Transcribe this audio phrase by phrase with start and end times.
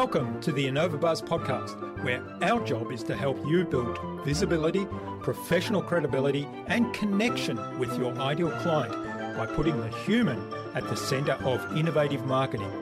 [0.00, 4.86] Welcome to the InnovaBuzz podcast, where our job is to help you build visibility,
[5.20, 8.94] professional credibility, and connection with your ideal client
[9.36, 10.42] by putting the human
[10.74, 12.72] at the center of innovative marketing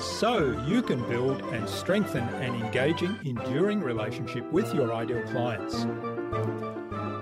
[0.00, 5.84] so you can build and strengthen an engaging, enduring relationship with your ideal clients.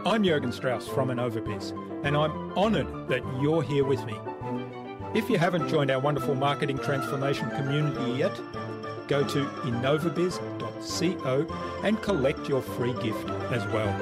[0.06, 4.14] I'm Jurgen Strauss from InnovaBiz, and I'm honored that you're here with me.
[5.14, 8.40] If you haven't joined our wonderful marketing transformation community yet,
[9.08, 11.46] go to innovabiz.co
[11.84, 13.92] and collect your free gift as well.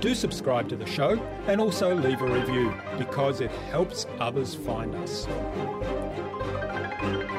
[0.00, 4.94] Do subscribe to the show and also leave a review because it helps others find
[4.96, 5.26] us.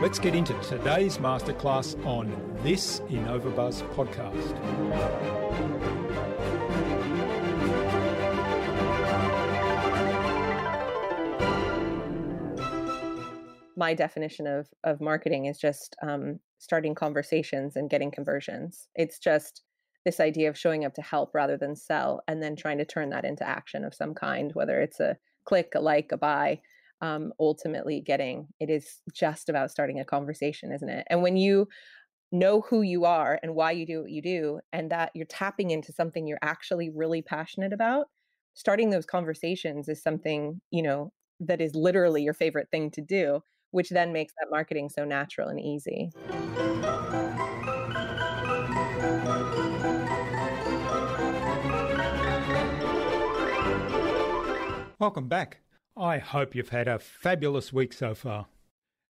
[0.02, 2.32] Let's get into today's masterclass on
[2.64, 4.54] this InnovaBuzz podcast.
[13.76, 18.88] My definition of of marketing is just um, starting conversations and getting conversions.
[18.96, 19.64] It's just
[20.06, 23.10] this idea of showing up to help rather than sell, and then trying to turn
[23.10, 26.62] that into action of some kind, whether it's a click, a like, a buy.
[27.02, 31.06] Um, ultimately, getting it is just about starting a conversation, isn't it?
[31.10, 31.68] And when you
[32.32, 35.72] know who you are and why you do what you do, and that you're tapping
[35.72, 38.08] into something you're actually really passionate about,
[38.54, 43.42] starting those conversations is something you know that is literally your favorite thing to do
[43.74, 46.12] which then makes that marketing so natural and easy.
[55.00, 55.60] Welcome back.
[55.98, 58.46] I hope you've had a fabulous week so far.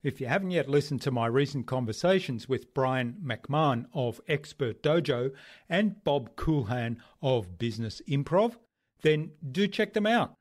[0.01, 5.31] If you haven't yet listened to my recent conversations with Brian McMahon of Expert Dojo
[5.69, 8.55] and Bob Kulhan of Business Improv,
[9.01, 10.33] then do check them out.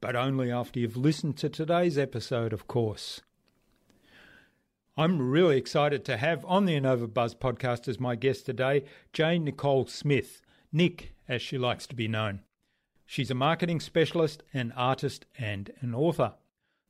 [0.00, 3.22] But only after you've listened to today's episode, of course.
[4.94, 9.86] I'm really excited to have on the InnovaBuzz podcast as my guest today Jane Nicole
[9.86, 12.40] Smith, Nick, as she likes to be known.
[13.06, 16.34] She's a marketing specialist, an artist, and an author.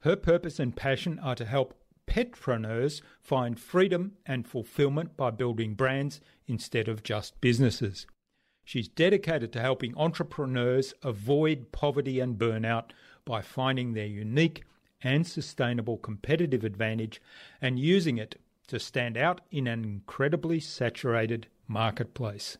[0.00, 1.74] Her purpose and passion are to help
[2.08, 8.08] petpreneurs find freedom and fulfillment by building brands instead of just businesses.
[8.64, 12.90] She's dedicated to helping entrepreneurs avoid poverty and burnout
[13.24, 14.64] by finding their unique
[15.02, 17.20] and sustainable competitive advantage
[17.60, 22.58] and using it to stand out in an incredibly saturated marketplace.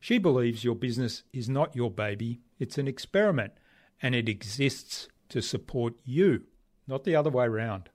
[0.00, 3.52] She believes your business is not your baby, it's an experiment,
[4.00, 6.44] and it exists to support you,
[6.86, 7.88] not the other way around.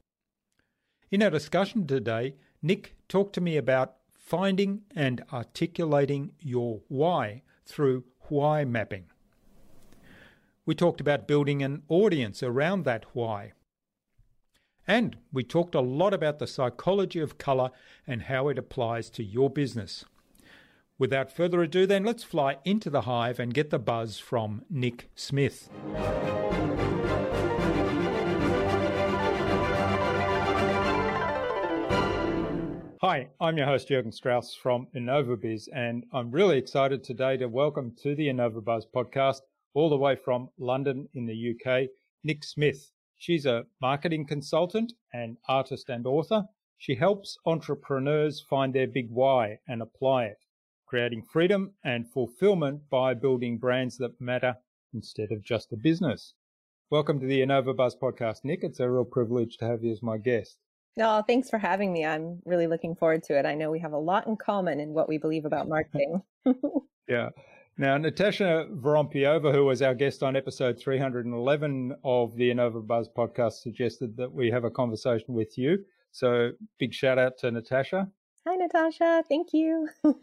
[1.11, 8.03] In our discussion today, Nick talked to me about finding and articulating your why through
[8.29, 9.05] why mapping.
[10.65, 13.53] We talked about building an audience around that why
[14.87, 17.71] and we talked a lot about the psychology of colour
[18.07, 20.05] and how it applies to your business.
[20.97, 25.09] Without further ado, then, let's fly into the hive and get the buzz from Nick
[25.13, 25.69] Smith.
[32.99, 37.93] Hi, I'm your host Jurgen Strauss from InnovaBiz, and I'm really excited today to welcome
[38.01, 39.41] to the InnovaBuzz podcast,
[39.75, 41.89] all the way from London in the UK,
[42.23, 42.91] Nick Smith.
[43.19, 46.45] She's a marketing consultant and artist and author.
[46.77, 50.37] She helps entrepreneurs find their big why and apply it,
[50.85, 54.55] creating freedom and fulfillment by building brands that matter
[54.93, 56.35] instead of just a business.
[56.91, 58.59] Welcome to the InnovaBuzz podcast, Nick.
[58.61, 60.57] It's a real privilege to have you as my guest.
[60.99, 62.05] Oh, thanks for having me.
[62.05, 63.47] I'm really looking forward to it.
[63.47, 66.21] I know we have a lot in common in what we believe about marketing.
[67.07, 67.29] yeah.
[67.79, 74.17] Now, Natasha Vorompiova, who was our guest on episode 311 of the InnovaBuzz podcast, suggested
[74.17, 75.85] that we have a conversation with you.
[76.11, 78.09] So, big shout out to Natasha.
[78.47, 79.23] Hi, Natasha.
[79.29, 79.89] Thank you.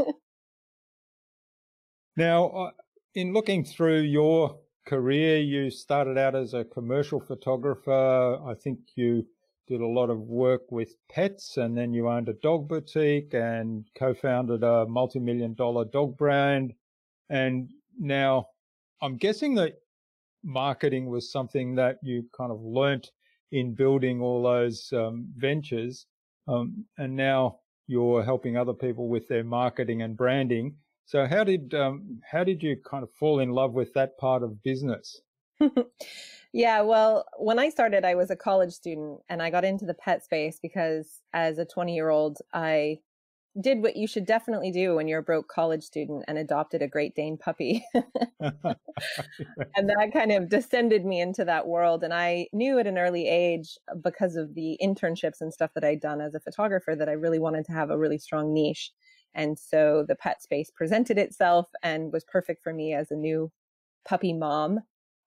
[2.17, 2.71] now, uh,
[3.15, 8.41] in looking through your career, you started out as a commercial photographer.
[8.45, 9.27] I think you
[9.69, 13.87] did a lot of work with pets and then you owned a dog boutique and
[13.97, 16.75] co-founded a multi-million dollar dog brand
[17.31, 17.69] and
[17.99, 18.47] now
[19.03, 19.75] I'm guessing that
[20.43, 23.11] marketing was something that you kind of learnt
[23.53, 26.07] in building all those um, ventures.
[26.49, 30.75] Um, and now you're helping other people with their marketing and branding.
[31.07, 34.43] So how did um, how did you kind of fall in love with that part
[34.43, 35.21] of business?
[36.53, 39.95] yeah, well, when I started, I was a college student and I got into the
[39.95, 43.01] pet space because as a 20 year old, I
[43.61, 46.89] did what you should definitely do when you're a broke college student and adopted a
[46.89, 47.85] Great Dane puppy.
[47.95, 48.65] and
[49.89, 52.03] that kind of descended me into that world.
[52.03, 56.01] And I knew at an early age, because of the internships and stuff that I'd
[56.01, 58.91] done as a photographer, that I really wanted to have a really strong niche.
[59.35, 63.51] And so the pet space presented itself and was perfect for me as a new
[64.05, 64.81] puppy mom.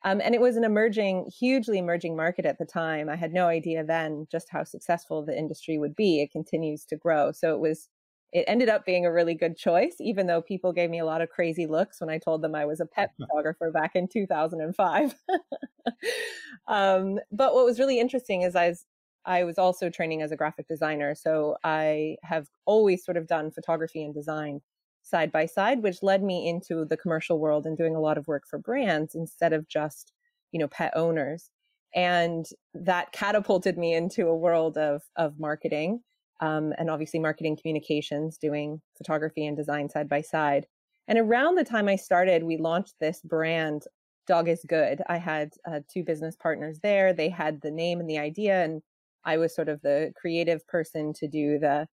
[0.03, 3.09] Um, and it was an emerging, hugely emerging market at the time.
[3.09, 6.21] I had no idea then just how successful the industry would be.
[6.21, 7.31] It continues to grow.
[7.31, 7.89] So it was,
[8.37, 11.21] it ended up being a really good choice, even though people gave me a lot
[11.21, 15.15] of crazy looks when I told them I was a pet photographer back in 2005.
[16.67, 18.85] um, but what was really interesting is I was,
[19.25, 21.15] I was also training as a graphic designer.
[21.15, 24.61] So I have always sort of done photography and design
[25.01, 28.27] side by side, which led me into the commercial world and doing a lot of
[28.27, 30.13] work for brands instead of just,
[30.51, 31.49] you know, pet owners.
[31.95, 32.45] And
[32.75, 36.01] that catapulted me into a world of, of marketing
[36.39, 40.67] um, and obviously marketing communications, doing photography and design side by side.
[41.07, 43.83] And around the time I started, we launched this brand,
[44.27, 45.01] Dog is Good.
[45.07, 47.13] I had uh, two business partners there.
[47.13, 48.81] They had the name and the idea, and
[49.23, 51.87] I was sort of the creative person to do the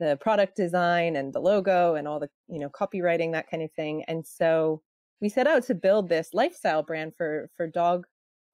[0.00, 3.70] the product design and the logo and all the you know copywriting that kind of
[3.72, 4.80] thing and so
[5.20, 8.06] we set out to build this lifestyle brand for for dog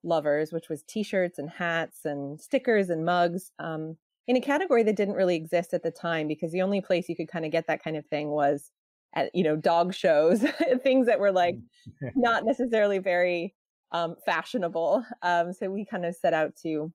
[0.02, 3.96] lovers which was t-shirts and hats and stickers and mugs um,
[4.28, 7.16] in a category that didn't really exist at the time because the only place you
[7.16, 8.70] could kind of get that kind of thing was
[9.14, 10.44] at you know dog shows
[10.82, 13.54] things that were like mm, not necessarily very
[13.92, 16.92] um, fashionable um, so we kind of set out to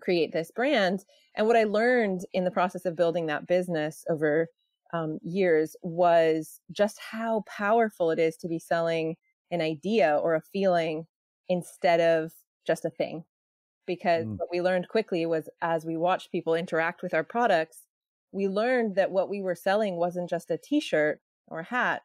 [0.00, 1.04] create this brand.
[1.36, 4.48] And what I learned in the process of building that business over
[4.92, 9.16] um, years was just how powerful it is to be selling
[9.50, 11.06] an idea or a feeling
[11.48, 12.32] instead of
[12.66, 13.24] just a thing.
[13.86, 14.38] Because mm.
[14.38, 17.86] what we learned quickly was as we watched people interact with our products,
[18.32, 22.02] we learned that what we were selling wasn't just a t shirt or hat,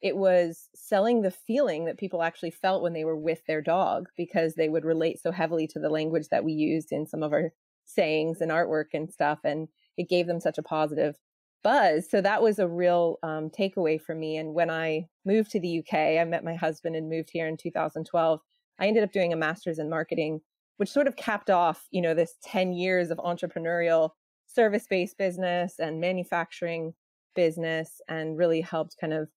[0.00, 4.08] it was selling the feeling that people actually felt when they were with their dog
[4.16, 7.32] because they would relate so heavily to the language that we used in some of
[7.32, 7.52] our
[7.84, 9.40] sayings and artwork and stuff.
[9.44, 11.16] And it gave them such a positive
[11.64, 12.08] buzz.
[12.08, 14.36] So that was a real um, takeaway for me.
[14.36, 17.56] And when I moved to the UK, I met my husband and moved here in
[17.56, 18.40] 2012.
[18.78, 20.40] I ended up doing a master's in marketing,
[20.78, 24.10] which sort of capped off, you know, this 10 years of entrepreneurial
[24.46, 26.94] service based business and manufacturing
[27.36, 29.28] business and really helped kind of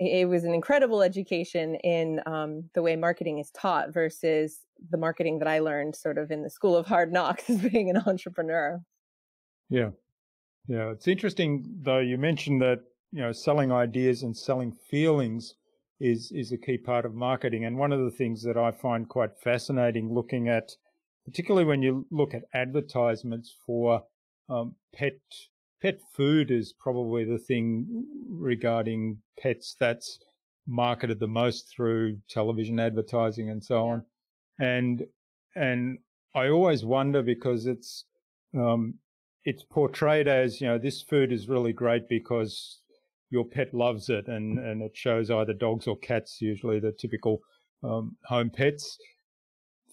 [0.00, 5.38] it was an incredible education in um, the way marketing is taught versus the marketing
[5.38, 8.80] that I learned sort of in the school of hard knocks as being an entrepreneur.
[9.68, 9.90] Yeah.
[10.66, 10.90] Yeah.
[10.90, 12.80] It's interesting though, you mentioned that,
[13.12, 15.54] you know, selling ideas and selling feelings
[16.00, 17.64] is, is a key part of marketing.
[17.64, 20.72] And one of the things that I find quite fascinating looking at,
[21.24, 24.02] particularly when you look at advertisements for
[24.48, 25.14] um, pet
[25.80, 30.18] pet food is probably the thing regarding pets that's
[30.66, 34.04] marketed the most through television advertising and so on.
[34.58, 35.06] And
[35.56, 35.98] and
[36.34, 38.04] I always wonder because it's
[38.54, 38.94] um,
[39.44, 42.79] it's portrayed as you know this food is really great because
[43.30, 47.40] your pet loves it, and and it shows either dogs or cats, usually the typical
[47.82, 48.98] um, home pets,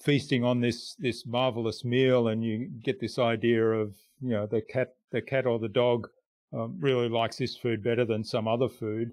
[0.04, 4.62] feasting on this this marvelous meal, and you get this idea of you know the
[4.62, 6.07] cat the cat or the dog
[6.54, 9.12] um, really likes this food better than some other food,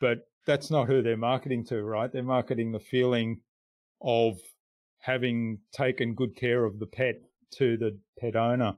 [0.00, 2.12] but that's not who they're marketing to, right?
[2.12, 3.40] They're marketing the feeling
[4.02, 4.38] of
[5.00, 7.16] having taken good care of the pet
[7.56, 8.74] to the pet owner,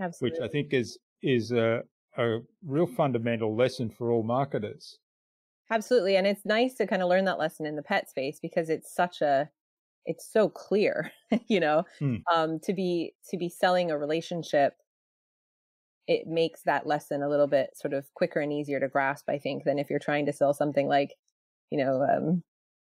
[0.00, 0.38] Absolutely.
[0.38, 1.82] which I think is is a,
[2.16, 4.98] a real fundamental lesson for all marketers.
[5.70, 8.68] Absolutely, and it's nice to kind of learn that lesson in the pet space because
[8.68, 9.48] it's such a
[10.06, 11.12] it's so clear,
[11.48, 12.16] you know, hmm.
[12.34, 14.74] um, to be to be selling a relationship
[16.10, 19.38] it makes that lesson a little bit sort of quicker and easier to grasp, I
[19.38, 21.14] think, than if you're trying to sell something like,
[21.70, 22.42] you know, um,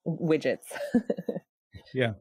[0.07, 0.65] widgets.
[1.95, 2.15] yeah.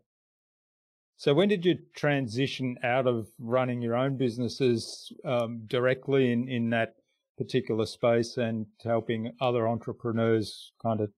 [1.20, 6.70] So when did you transition out of running your own businesses um, directly in, in
[6.70, 6.96] that
[7.38, 11.12] particular space and helping other entrepreneurs kind of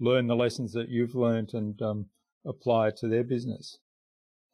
[0.00, 2.06] learn the lessons that you've learned and um,
[2.46, 3.76] apply it to their business?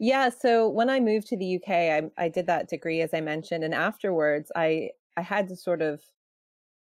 [0.00, 3.21] Yeah, so when I moved to the UK, I, I did that degree as I
[3.21, 6.02] mentioned, and afterwards, I I had to sort of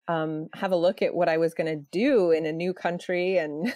[0.09, 3.37] um, have a look at what I was going to do in a new country
[3.37, 3.71] and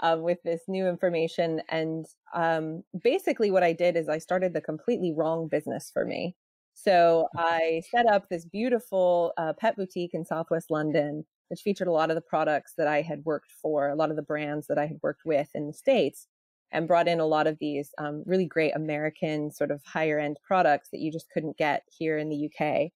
[0.00, 1.62] um, with this new information.
[1.70, 2.04] And
[2.34, 6.36] um, basically, what I did is I started the completely wrong business for me.
[6.74, 11.92] So I set up this beautiful uh, pet boutique in Southwest London, which featured a
[11.92, 14.78] lot of the products that I had worked for, a lot of the brands that
[14.78, 16.28] I had worked with in the States
[16.70, 20.38] and brought in a lot of these um, really great American sort of higher end
[20.46, 22.92] products that you just couldn't get here in the UK.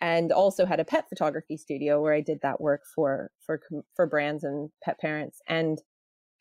[0.00, 3.60] And also had a pet photography studio where I did that work for for
[3.94, 5.80] for brands and pet parents and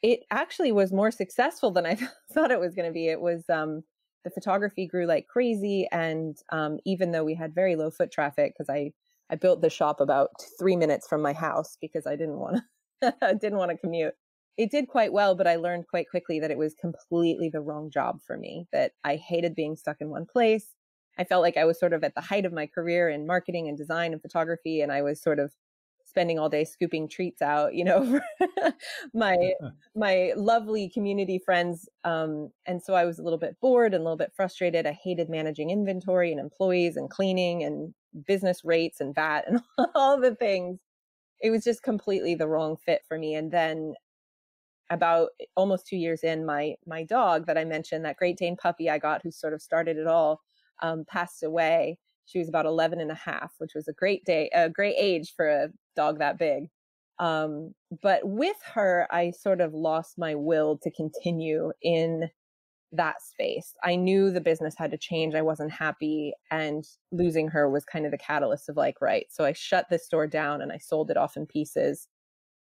[0.06, 1.98] it actually was more successful than I
[2.32, 3.08] thought it was going to be.
[3.08, 3.84] It was um,
[4.24, 8.54] the photography grew like crazy, and um, even though we had very low foot traffic,
[8.54, 8.92] because I
[9.32, 12.62] I built the shop about three minutes from my house because I didn't want
[13.02, 14.14] to didn't want to commute.
[14.58, 17.90] It did quite well, but I learned quite quickly that it was completely the wrong
[17.90, 18.68] job for me.
[18.72, 20.75] That I hated being stuck in one place.
[21.18, 23.68] I felt like I was sort of at the height of my career in marketing
[23.68, 25.54] and design and photography, and I was sort of
[26.16, 28.22] spending all day scooping treats out, you know,
[29.14, 29.54] my
[29.96, 31.90] my lovely community friends.
[32.06, 34.86] Um, and so I was a little bit bored and a little bit frustrated.
[34.86, 37.94] I hated managing inventory and employees and cleaning and
[38.26, 39.60] business rates and VAT and
[39.96, 40.80] all the things.
[41.42, 43.36] It was just completely the wrong fit for me.
[43.36, 43.94] And then
[44.90, 48.90] about almost two years in, my my dog that I mentioned, that Great Dane puppy
[48.90, 50.42] I got, who sort of started it all,
[50.82, 51.98] um, passed away.
[52.26, 55.34] She was about 11 and a half, which was a great day, a great age
[55.36, 56.70] for a dog that big.
[57.20, 62.30] Um, but with her, I sort of lost my will to continue in
[62.92, 63.74] that space.
[63.84, 65.36] I knew the business had to change.
[65.36, 66.34] I wasn't happy.
[66.52, 69.28] And losing her was kind of the catalyst of like, right.
[69.30, 72.08] So I shut this store down and I sold it off in pieces.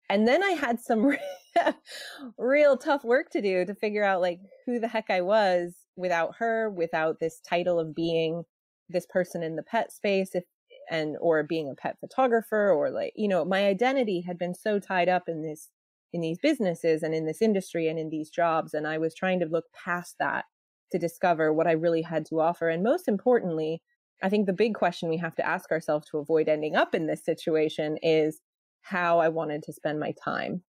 [0.08, 1.16] And then I had some
[2.38, 6.36] real tough work to do to figure out like who the heck I was without
[6.38, 8.44] her, without this title of being
[8.88, 10.44] this person in the pet space if
[10.90, 14.78] and or being a pet photographer or like you know my identity had been so
[14.78, 15.70] tied up in this
[16.12, 19.40] in these businesses and in this industry and in these jobs and i was trying
[19.40, 20.44] to look past that
[20.90, 23.80] to discover what i really had to offer and most importantly
[24.22, 27.06] i think the big question we have to ask ourselves to avoid ending up in
[27.06, 28.40] this situation is
[28.82, 30.62] how i wanted to spend my time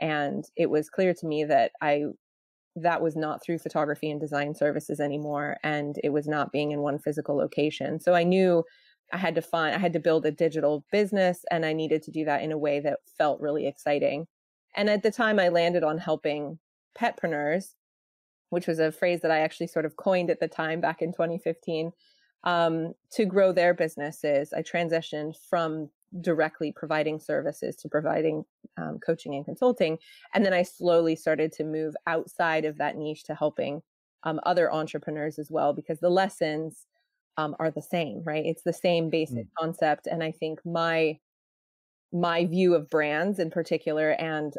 [0.00, 2.02] and it was clear to me that i
[2.76, 6.80] that was not through photography and design services anymore and it was not being in
[6.80, 8.00] one physical location.
[8.00, 8.64] So i knew
[9.12, 12.10] i had to find i had to build a digital business and i needed to
[12.10, 14.26] do that in a way that felt really exciting.
[14.76, 16.58] And at the time i landed on helping
[16.98, 17.74] petpreneurs
[18.50, 21.12] which was a phrase that i actually sort of coined at the time back in
[21.12, 21.92] 2015
[22.44, 24.52] um, to grow their businesses.
[24.52, 25.90] I transitioned from
[26.20, 28.44] directly providing services to providing
[28.76, 29.98] um, coaching and consulting.
[30.34, 33.82] And then I slowly started to move outside of that niche to helping
[34.22, 36.86] um, other entrepreneurs as well, because the lessons
[37.36, 38.46] um, are the same, right?
[38.46, 39.50] It's the same basic mm.
[39.58, 40.06] concept.
[40.06, 41.18] And I think my,
[42.12, 44.54] my view of brands in particular and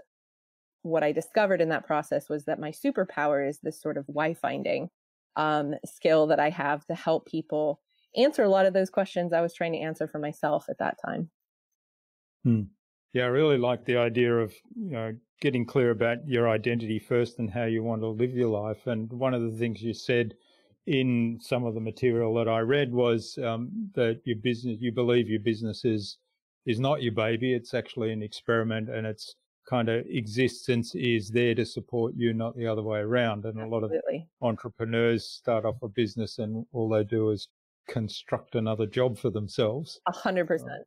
[0.82, 4.36] what I discovered in that process was that my superpower is this sort of why
[4.36, 4.90] finding
[5.36, 7.82] um, skill that I have to help people
[8.16, 10.98] answer a lot of those questions I was trying to answer for myself at that
[11.04, 11.30] time.
[12.46, 12.62] Hmm.
[13.14, 17.40] Yeah, I really like the idea of you know getting clear about your identity first
[17.40, 18.88] and how you want to live your life.
[18.88, 20.36] And one of the things you said
[20.86, 25.28] in some of the material that I read was um, that your business, you believe
[25.28, 26.18] your business is
[26.68, 29.36] is not your baby; it's actually an experiment, and its
[29.68, 33.46] kind of existence is there to support you, not the other way around.
[33.46, 33.68] And Absolutely.
[33.68, 37.48] a lot of entrepreneurs start off a business, and all they do is
[37.88, 40.00] construct another job for themselves.
[40.08, 40.84] A hundred percent.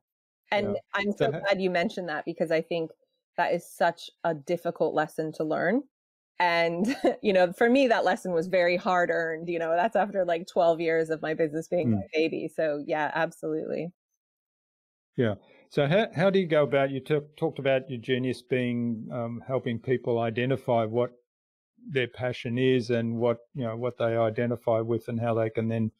[0.51, 0.81] And yeah.
[0.95, 2.91] I'm so glad you mentioned that because I think
[3.37, 5.83] that is such a difficult lesson to learn.
[6.41, 9.49] And, you know, for me, that lesson was very hard earned.
[9.49, 11.97] You know, that's after like 12 years of my business being mm.
[11.97, 12.51] my baby.
[12.55, 13.93] So, yeah, absolutely.
[15.17, 15.35] Yeah.
[15.71, 16.91] So, how, how do you go about?
[16.91, 21.11] You t- talked about your genius being um, helping people identify what
[21.87, 25.69] their passion is and what you know what they identify with and how they can
[25.69, 25.91] then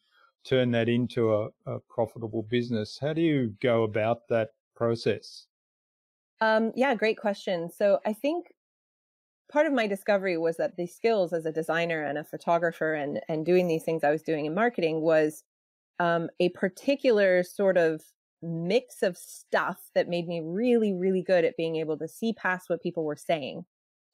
[0.45, 2.97] turn that into a, a profitable business.
[3.01, 5.45] How do you go about that process?
[6.41, 7.69] Um, yeah, great question.
[7.69, 8.53] So I think
[9.51, 13.19] part of my discovery was that the skills as a designer and a photographer and
[13.27, 15.43] and doing these things I was doing in marketing was
[15.99, 18.01] um, a particular sort of
[18.41, 22.69] mix of stuff that made me really really good at being able to see past
[22.69, 23.65] what people were saying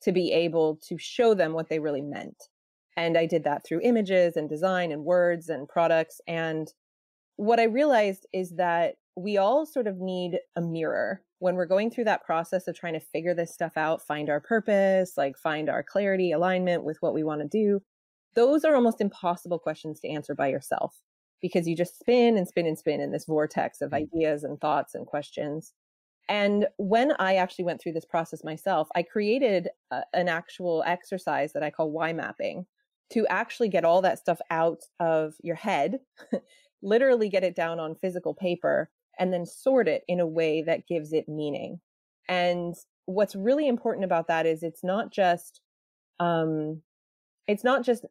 [0.02, 2.50] to be able to show them what they really meant
[2.98, 6.22] and I did that through images and design and words and products.
[6.28, 6.72] And
[7.36, 11.92] what I realized is that we all sort of need a mirror when we're going
[11.92, 15.70] through that process of trying to figure this stuff out, find our purpose, like find
[15.70, 17.82] our clarity, alignment with what we want to do.
[18.36, 21.02] Those are almost impossible questions to answer by yourself
[21.42, 23.98] because you just spin and spin and spin in this vortex of mm.
[23.98, 25.74] ideas and thoughts and questions.
[26.28, 31.54] And when I actually went through this process myself, I created a, an actual exercise
[31.54, 32.66] that I call why mapping,
[33.12, 36.00] to actually get all that stuff out of your head,
[36.82, 40.88] literally get it down on physical paper, and then sort it in a way that
[40.88, 41.80] gives it meaning.
[42.28, 45.62] And what's really important about that is it's not just,
[46.20, 46.82] um,
[47.48, 48.06] it's not just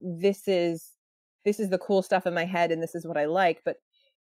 [0.00, 0.92] this is
[1.44, 3.76] this is the cool stuff in my head and this is what I like, but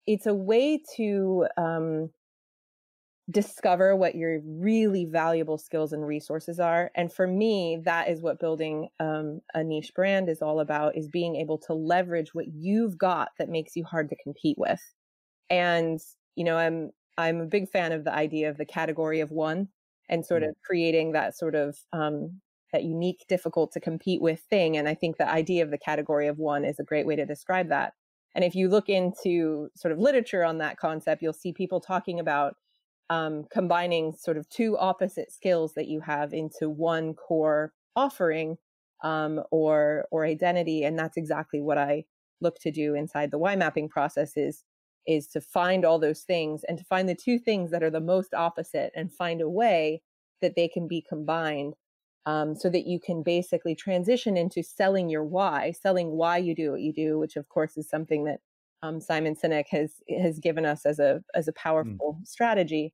[0.06, 2.10] it's a way to um,
[3.30, 8.40] discover what your really valuable skills and resources are and for me that is what
[8.40, 12.98] building um, a niche brand is all about is being able to leverage what you've
[12.98, 14.80] got that makes you hard to compete with
[15.50, 16.00] and
[16.34, 19.68] you know i'm i'm a big fan of the idea of the category of one
[20.08, 20.48] and sort mm.
[20.48, 22.40] of creating that sort of um,
[22.72, 26.26] that unique difficult to compete with thing and i think the idea of the category
[26.26, 27.92] of one is a great way to describe that
[28.34, 32.18] and if you look into sort of literature on that concept you'll see people talking
[32.18, 32.56] about
[33.12, 38.57] um, combining sort of two opposite skills that you have into one core offering
[39.04, 42.04] um, or or identity and that's exactly what i
[42.40, 44.64] look to do inside the why mapping process is
[45.07, 48.00] is to find all those things and to find the two things that are the
[48.00, 50.00] most opposite and find a way
[50.40, 51.75] that they can be combined
[52.25, 56.71] um, so that you can basically transition into selling your why selling why you do
[56.71, 58.40] what you do which of course is something that
[58.83, 61.57] um, Simon Sinek has has given us as a as a mm.
[61.57, 62.26] powerful mm.
[62.26, 62.92] strategy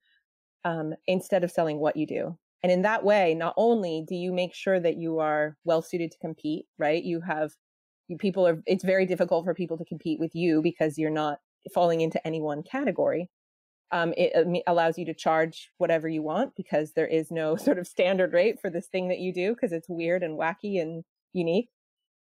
[0.65, 2.38] um, instead of selling what you do.
[2.62, 6.11] And in that way, not only do you make sure that you are well suited
[6.12, 7.03] to compete, right?
[7.03, 7.53] You have
[8.09, 11.38] you people are it's very difficult for people to compete with you because you're not
[11.73, 13.31] falling into any one category.
[13.91, 17.87] Um, it allows you to charge whatever you want because there is no sort of
[17.87, 21.69] standard rate for this thing that you do because it's weird and wacky and unique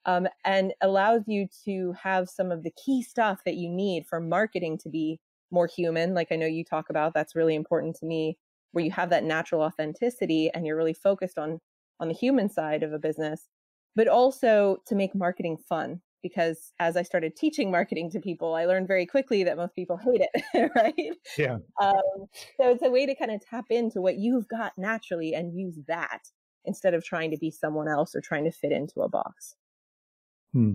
[0.07, 4.21] um, and allows you to have some of the key stuff that you need for
[4.21, 5.19] marketing to be
[5.55, 6.13] more human.
[6.13, 8.37] Like I know you talk about, that's really important to me,
[8.73, 11.61] where you have that natural authenticity and you're really focused on
[12.01, 13.49] on the human side of a business,
[13.95, 16.01] but also to make marketing fun.
[16.23, 19.99] Because as I started teaching marketing to people, I learned very quickly that most people
[19.99, 21.17] hate it, right?
[21.39, 21.59] Yeah.
[21.81, 25.55] Um, so it's a way to kind of tap into what you've got naturally and
[25.55, 26.23] use that
[26.65, 29.55] instead of trying to be someone else or trying to fit into a box.
[30.53, 30.75] Hmm.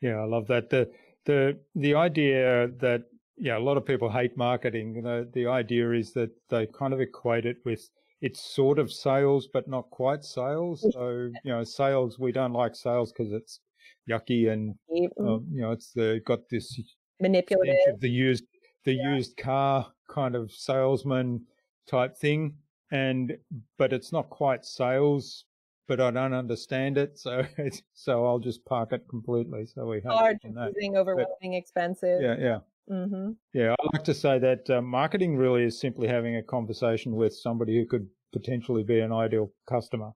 [0.00, 0.70] Yeah, I love that.
[0.70, 0.90] The
[1.26, 3.02] the the idea that
[3.38, 4.94] yeah, a lot of people hate marketing.
[4.94, 7.88] You know, the idea is that they kind of equate it with
[8.20, 10.86] it's sort of sales, but not quite sales.
[10.92, 13.60] So you know, sales we don't like sales because it's
[14.08, 14.74] yucky and
[15.20, 16.80] um, you know it's the got this
[17.20, 18.44] manipulative the used
[18.84, 19.14] the yeah.
[19.14, 21.42] used car kind of salesman
[21.86, 22.54] type thing
[22.90, 23.36] and
[23.76, 25.44] but it's not quite sales
[25.88, 27.44] but I don't understand it, so
[27.94, 29.66] so I'll just park it completely.
[29.66, 32.20] So we have confusing, overwhelming, but, expensive.
[32.20, 32.58] Yeah, yeah,
[32.90, 33.30] mm-hmm.
[33.52, 33.74] yeah.
[33.78, 37.76] I like to say that uh, marketing really is simply having a conversation with somebody
[37.76, 40.12] who could potentially be an ideal customer,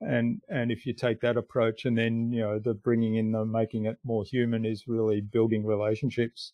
[0.00, 3.44] and and if you take that approach, and then you know the bringing in the
[3.44, 6.52] making it more human is really building relationships.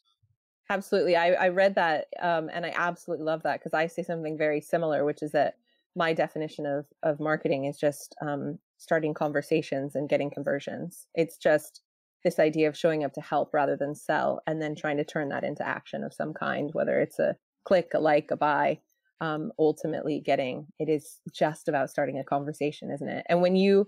[0.69, 4.39] Absolutely, I, I read that, um, and I absolutely love that because I say something
[4.39, 5.57] very similar, which is that
[5.97, 11.07] my definition of of marketing is just um, starting conversations and getting conversions.
[11.15, 11.83] It's just
[12.25, 15.29] this idea of showing up to help rather than sell, and then trying to turn
[15.31, 18.81] that into action of some kind, whether it's a click, a like, a buy.
[19.23, 23.27] Um, ultimately, getting it is just about starting a conversation, isn't it?
[23.29, 23.87] And when you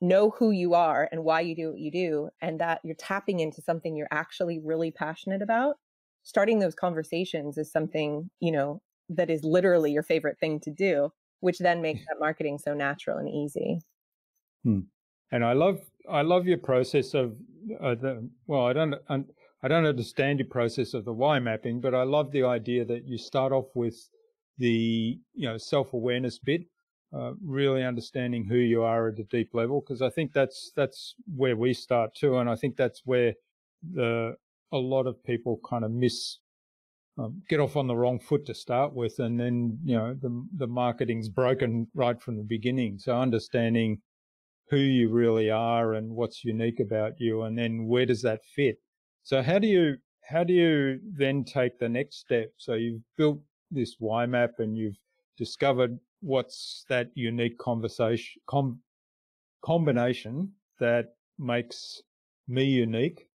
[0.00, 3.40] know who you are and why you do what you do, and that you're tapping
[3.40, 5.76] into something you're actually really passionate about,
[6.22, 11.10] starting those conversations is something you know that is literally your favorite thing to do
[11.40, 13.80] which then makes that marketing so natural and easy.
[14.64, 14.80] Hmm.
[15.32, 17.36] And I love I love your process of
[17.80, 18.94] uh, the, well I don't
[19.62, 23.06] I don't understand your process of the why mapping, but I love the idea that
[23.06, 24.08] you start off with
[24.58, 26.62] the you know self awareness bit,
[27.14, 31.14] uh, really understanding who you are at a deep level, because I think that's that's
[31.34, 33.34] where we start too, and I think that's where
[33.92, 34.36] the
[34.72, 36.38] a lot of people kind of miss
[37.18, 40.46] um, get off on the wrong foot to start with, and then you know the
[40.56, 42.98] the marketing's broken right from the beginning.
[42.98, 44.00] So understanding
[44.70, 48.78] who you really are and what's unique about you, and then where does that fit?
[49.24, 52.52] So how do you how do you then take the next step?
[52.56, 54.98] So you've built this Y map and you've
[55.36, 58.80] discovered what's that unique conversation com,
[59.64, 62.02] combination that makes
[62.46, 63.26] me unique,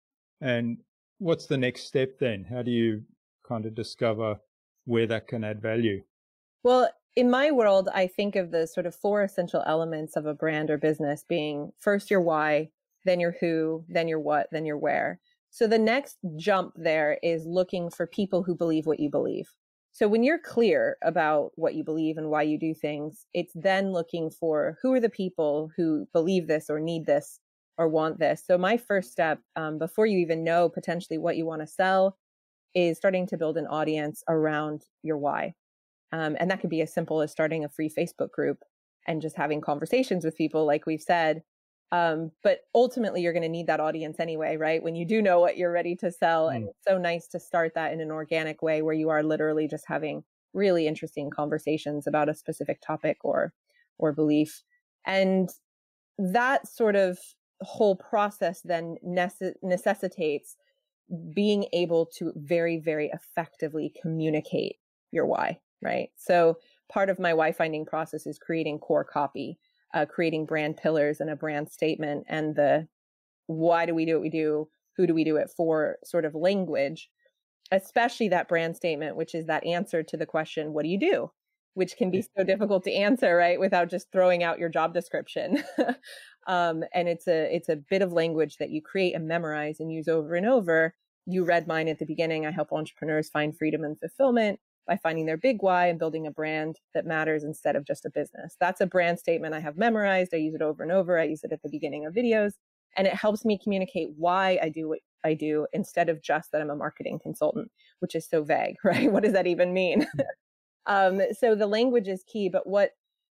[0.41, 0.79] and
[1.19, 2.45] what's the next step then?
[2.49, 3.03] How do you
[3.47, 4.37] kind of discover
[4.85, 6.03] where that can add value?
[6.63, 10.35] Well, in my world, I think of the sort of four essential elements of a
[10.35, 12.71] brand or business being first your why,
[13.05, 15.21] then your who, then your what, then your where.
[15.51, 19.53] So the next jump there is looking for people who believe what you believe.
[19.93, 23.93] So when you're clear about what you believe and why you do things, it's then
[23.93, 27.39] looking for who are the people who believe this or need this
[27.79, 28.43] or want this.
[28.45, 32.17] So my first step, um, before you even know potentially what you want to sell,
[32.75, 35.55] is starting to build an audience around your why.
[36.15, 38.59] Um, and that could be as simple as starting a free Facebook group
[39.07, 41.43] and just having conversations with people, like we've said,
[41.93, 44.83] Um, but ultimately, you're going to need that audience anyway, right?
[44.83, 46.49] When you do know what you're ready to sell.
[46.49, 46.55] Mm.
[46.55, 49.69] And it's so nice to start that in an organic way where you are literally
[49.69, 53.53] just having really interesting conversations about a specific topic or
[53.99, 54.63] or belief.
[55.07, 55.49] And
[56.19, 57.19] that sort of
[57.61, 60.57] whole process then nece- necessitates
[61.33, 64.77] being able to very, very effectively communicate
[65.13, 66.11] your why, right?
[66.17, 66.57] So
[66.89, 69.59] part of my why finding process is creating core copy,
[69.93, 72.89] uh, creating brand pillars and a brand statement and the
[73.47, 74.69] why do we do what we do?
[74.97, 75.97] Who do we do it for?
[76.05, 77.11] Sort of language,
[77.71, 81.31] especially that brand statement, which is that answer to the question, what do you do?
[81.75, 83.59] Which can be so difficult to answer, right?
[83.59, 85.63] Without just throwing out your job description.
[86.47, 89.93] um, and it's a it's a bit of language that you create and memorize and
[89.93, 90.95] use over and over.
[91.27, 92.47] You read mine at the beginning.
[92.47, 96.31] I help entrepreneurs find freedom and fulfillment by finding their big why and building a
[96.31, 98.57] brand that matters instead of just a business.
[98.61, 100.35] That's a brand statement I have memorized.
[100.35, 101.19] I use it over and over.
[101.19, 102.53] I use it at the beginning of videos,
[102.97, 106.61] and it helps me communicate why I do what I do instead of just that
[106.61, 107.71] I'm a marketing consultant,
[108.01, 109.11] which is so vague, right?
[109.11, 110.07] What does that even mean?
[110.87, 112.91] um, so the language is key, but what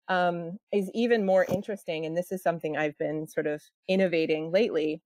[0.08, 5.02] um, is even more interesting, and this is something I've been sort of innovating lately,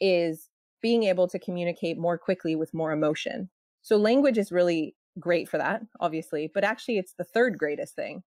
[0.00, 0.48] is
[0.82, 3.48] being able to communicate more quickly with more emotion.
[3.82, 8.22] So language is really great for that, obviously, but actually it's the third greatest thing.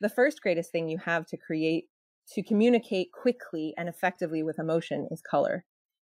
[0.00, 1.86] The first greatest thing you have to create
[2.32, 5.64] to communicate quickly and effectively with emotion is color.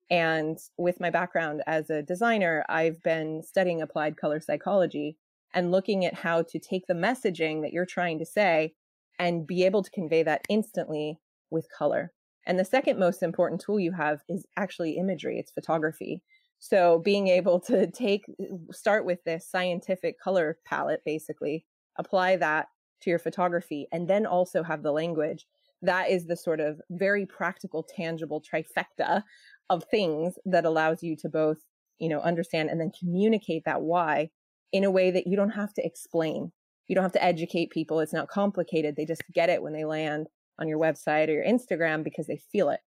[0.09, 5.17] And with my background as a designer, I've been studying applied color psychology
[5.53, 8.73] and looking at how to take the messaging that you're trying to say
[9.17, 11.19] and be able to convey that instantly
[11.49, 12.11] with color.
[12.45, 16.21] And the second most important tool you have is actually imagery, it's photography.
[16.59, 18.25] So being able to take,
[18.71, 21.65] start with this scientific color palette, basically,
[21.97, 22.67] apply that
[23.01, 25.45] to your photography, and then also have the language.
[25.81, 29.23] That is the sort of very practical, tangible trifecta
[29.69, 31.57] of things that allows you to both,
[31.99, 34.29] you know, understand and then communicate that why
[34.71, 36.51] in a way that you don't have to explain.
[36.87, 37.99] You don't have to educate people.
[37.99, 38.95] It's not complicated.
[38.95, 40.27] They just get it when they land
[40.59, 42.79] on your website or your Instagram because they feel it.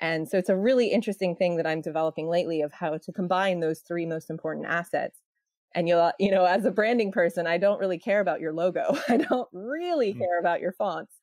[0.00, 3.60] And so it's a really interesting thing that I'm developing lately of how to combine
[3.60, 5.20] those three most important assets.
[5.74, 8.96] And you'll, you know, as a branding person, I don't really care about your logo.
[9.08, 10.18] I don't really mm.
[10.18, 11.14] care about your fonts.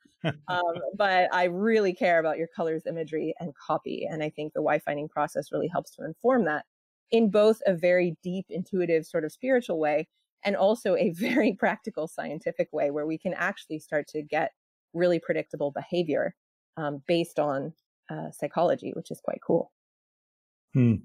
[0.47, 4.07] um, but I really care about your colors, imagery, and copy.
[4.09, 6.65] And I think the why finding process really helps to inform that
[7.11, 10.07] in both a very deep, intuitive, sort of spiritual way,
[10.43, 14.51] and also a very practical, scientific way where we can actually start to get
[14.93, 16.35] really predictable behavior
[16.77, 17.73] um, based on
[18.09, 19.71] uh, psychology, which is quite cool.
[20.73, 20.95] Hmm.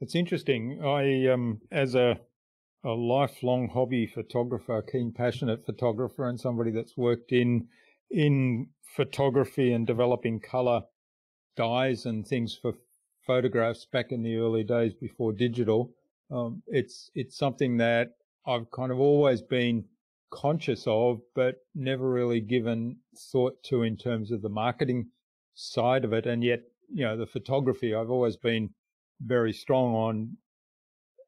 [0.00, 0.82] It's interesting.
[0.84, 2.18] I, um, as a
[2.84, 7.66] a lifelong hobby photographer, keen, passionate photographer, and somebody that's worked in
[8.10, 10.82] in photography and developing color
[11.56, 12.74] dyes and things for
[13.26, 15.92] photographs back in the early days before digital.
[16.30, 18.10] Um, it's it's something that
[18.46, 19.84] I've kind of always been
[20.30, 22.98] conscious of, but never really given
[23.32, 25.08] thought to in terms of the marketing
[25.56, 26.26] side of it.
[26.26, 26.60] And yet,
[26.92, 28.70] you know, the photography, I've always been
[29.20, 30.36] very strong on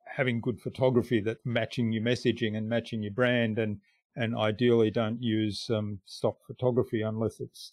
[0.07, 3.79] having good photography that's matching your messaging and matching your brand and
[4.17, 7.73] and ideally don't use um, stock photography unless it's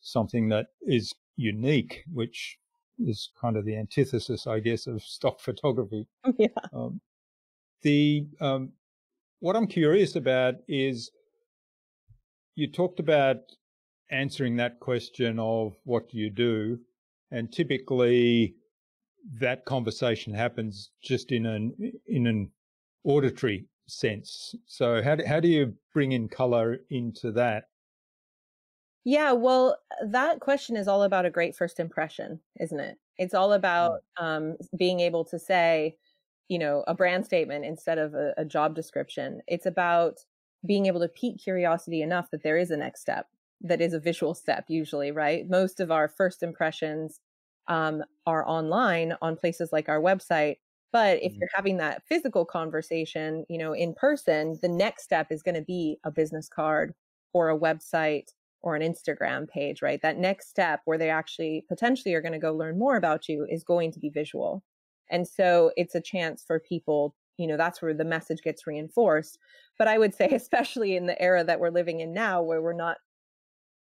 [0.00, 2.58] something that is unique, which
[2.98, 6.06] is kind of the antithesis, I guess, of stock photography.
[6.38, 6.48] Yeah.
[6.72, 7.00] Um,
[7.82, 8.72] the um,
[9.40, 11.10] what I'm curious about is
[12.54, 13.38] you talked about
[14.10, 16.78] answering that question of what do you do,
[17.30, 18.54] and typically
[19.40, 21.74] that conversation happens just in an
[22.06, 22.50] in an
[23.04, 24.54] auditory sense.
[24.66, 27.64] So how do, how do you bring in color into that?
[29.04, 32.98] Yeah, well, that question is all about a great first impression, isn't it?
[33.16, 35.96] It's all about um, being able to say,
[36.48, 39.40] you know, a brand statement instead of a, a job description.
[39.46, 40.18] It's about
[40.66, 43.26] being able to pique curiosity enough that there is a next step
[43.62, 45.48] that is a visual step usually, right?
[45.48, 47.20] Most of our first impressions
[47.68, 50.56] um, are online on places like our website.
[50.92, 51.40] But if mm-hmm.
[51.40, 55.62] you're having that physical conversation, you know, in person, the next step is going to
[55.62, 56.94] be a business card
[57.32, 58.30] or a website
[58.62, 60.02] or an Instagram page, right?
[60.02, 63.46] That next step where they actually potentially are going to go learn more about you
[63.48, 64.62] is going to be visual.
[65.10, 69.38] And so it's a chance for people, you know, that's where the message gets reinforced.
[69.78, 72.72] But I would say, especially in the era that we're living in now, where we're
[72.72, 72.98] not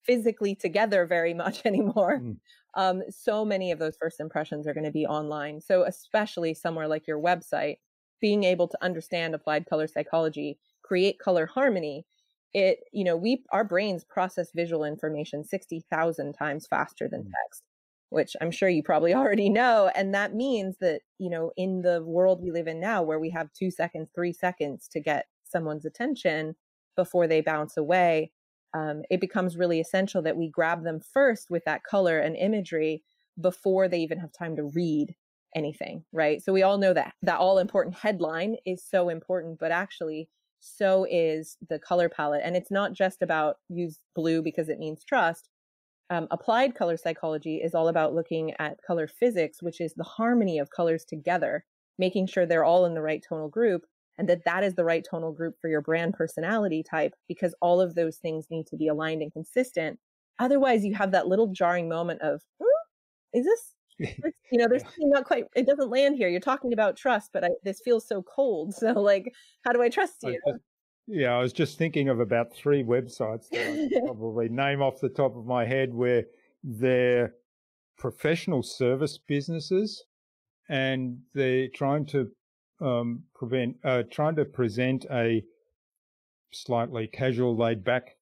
[0.05, 2.19] physically together very much anymore.
[2.21, 2.37] Mm.
[2.75, 5.61] Um, so many of those first impressions are going to be online.
[5.61, 7.77] So, especially somewhere like your website,
[8.21, 12.05] being able to understand applied color psychology, create color harmony,
[12.53, 17.31] it, you know, we, our brains process visual information 60,000 times faster than mm.
[17.45, 17.63] text.
[18.09, 19.91] which I'm sure you probably already know.
[19.95, 23.29] And that means that, you know, in the world we live in now, where we
[23.31, 26.55] have two seconds, three seconds to get someone's attention
[26.95, 28.31] before they bounce away,
[28.75, 33.03] um, it becomes really essential that we grab them first with that color and imagery
[33.39, 35.15] before they even have time to read
[35.55, 36.43] anything, right?
[36.43, 40.27] So we all know that that all important headline is so important, but actually
[40.59, 42.41] so is the color palette.
[42.43, 45.47] And it's not just about use blue because it means trust.
[46.09, 50.59] Um, applied color psychology is all about looking at color physics, which is the harmony
[50.59, 51.63] of colors together,
[51.97, 53.85] making sure they're all in the right tonal group
[54.17, 57.81] and that that is the right tonal group for your brand personality type because all
[57.81, 59.99] of those things need to be aligned and consistent.
[60.39, 65.09] Otherwise, you have that little jarring moment of, hmm, is this you know, there's something
[65.09, 66.27] not quite, it doesn't land here.
[66.27, 68.73] You're talking about trust, but I, this feels so cold.
[68.75, 70.31] So, like, how do I trust you?
[70.31, 70.63] I just,
[71.07, 75.09] yeah, I was just thinking of about three websites that I probably name off the
[75.09, 76.25] top of my head where
[76.63, 77.33] they're
[77.97, 80.03] professional service businesses
[80.67, 82.29] and they're trying to
[82.81, 85.43] um, prevent, uh, trying to present a
[86.51, 88.15] slightly casual, laid back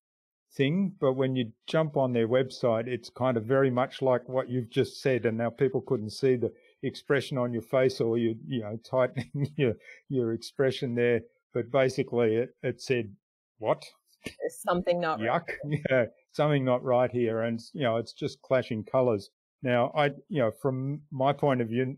[0.55, 4.49] thing, but when you jump on their website, it's kind of very much like what
[4.49, 5.25] you've just said.
[5.25, 6.51] And now people couldn't see the
[6.83, 9.73] expression on your face or you, you know, tightening your,
[10.09, 11.21] your expression there.
[11.53, 13.11] But basically it, it said,
[13.59, 13.83] what?
[14.25, 15.49] There's something not Yuck.
[15.65, 15.81] Right.
[15.89, 16.05] Yeah.
[16.31, 17.41] Something not right here.
[17.41, 19.29] And, you know, it's just clashing colors.
[19.61, 21.97] Now, I, you know, from my point of view,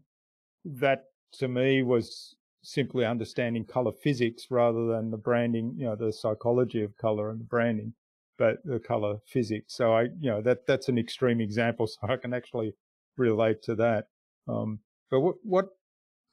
[0.65, 6.11] that to me was simply understanding color physics rather than the branding, you know, the
[6.11, 7.93] psychology of color and the branding
[8.37, 9.75] but the color physics.
[9.75, 12.73] So I, you know, that that's an extreme example, so I can actually
[13.17, 14.07] relate to that.
[14.47, 15.69] Um, but what what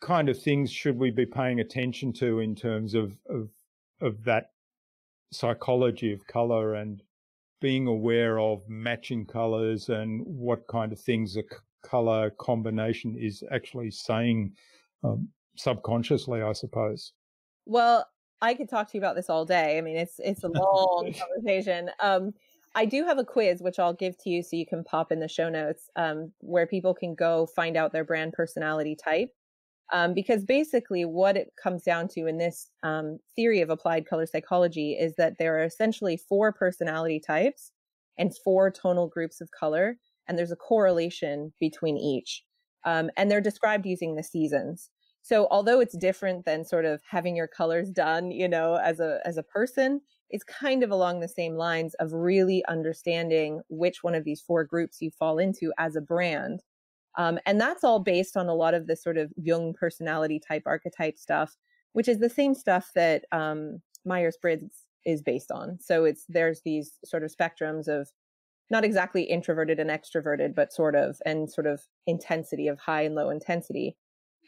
[0.01, 3.51] kind of things should we be paying attention to in terms of of
[4.01, 4.51] of that
[5.33, 7.03] psychology of color and
[7.61, 11.43] being aware of matching colors and what kind of things a
[11.87, 14.53] color combination is actually saying
[15.05, 17.13] um, subconsciously, I suppose.
[17.67, 18.07] Well,
[18.41, 19.79] I could talk to you about this all day.
[19.79, 21.91] I mean, it's it's a long conversation.
[22.01, 22.33] Um,
[22.75, 25.21] I do have a quiz which I'll give to you so you can pop in
[25.21, 29.29] the show notes um, where people can go find out their brand personality type.
[29.93, 34.27] Um, because basically, what it comes down to in this um, theory of applied color
[34.27, 37.73] psychology is that there are essentially four personality types
[38.19, 42.43] and four tonal groups of color, and there's a correlation between each.
[42.85, 44.89] Um, and they're described using the seasons.
[45.23, 49.21] So although it's different than sort of having your colors done, you know, as a
[49.25, 54.15] as a person, it's kind of along the same lines of really understanding which one
[54.15, 56.63] of these four groups you fall into as a brand.
[57.19, 60.63] Um, and that's all based on a lot of the sort of Jung personality type
[60.67, 61.57] archetype stuff,
[61.93, 65.79] which is the same stuff that um, Myers Briggs is based on.
[65.81, 68.09] So it's there's these sort of spectrums of
[68.71, 73.15] not exactly introverted and extroverted, but sort of and sort of intensity of high and
[73.15, 73.97] low intensity.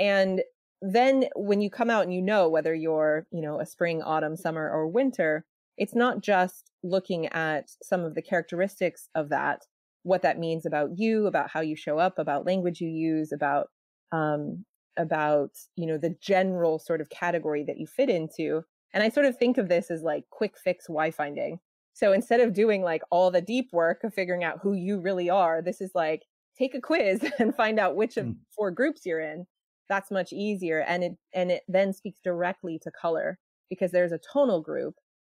[0.00, 0.42] And
[0.84, 4.36] then when you come out and you know whether you're, you know, a spring, autumn,
[4.36, 5.46] summer, or winter,
[5.78, 9.62] it's not just looking at some of the characteristics of that,
[10.02, 13.68] what that means about you, about how you show up, about language you use, about
[14.12, 14.64] um,
[14.96, 18.62] about you know the general sort of category that you fit into.
[18.92, 21.58] And I sort of think of this as like quick fix why finding.
[21.94, 25.30] So instead of doing like all the deep work of figuring out who you really
[25.30, 26.24] are, this is like
[26.58, 28.36] take a quiz and find out which of mm.
[28.54, 29.46] four groups you're in
[29.88, 34.20] that's much easier and it and it then speaks directly to color because there's a
[34.32, 34.94] tonal group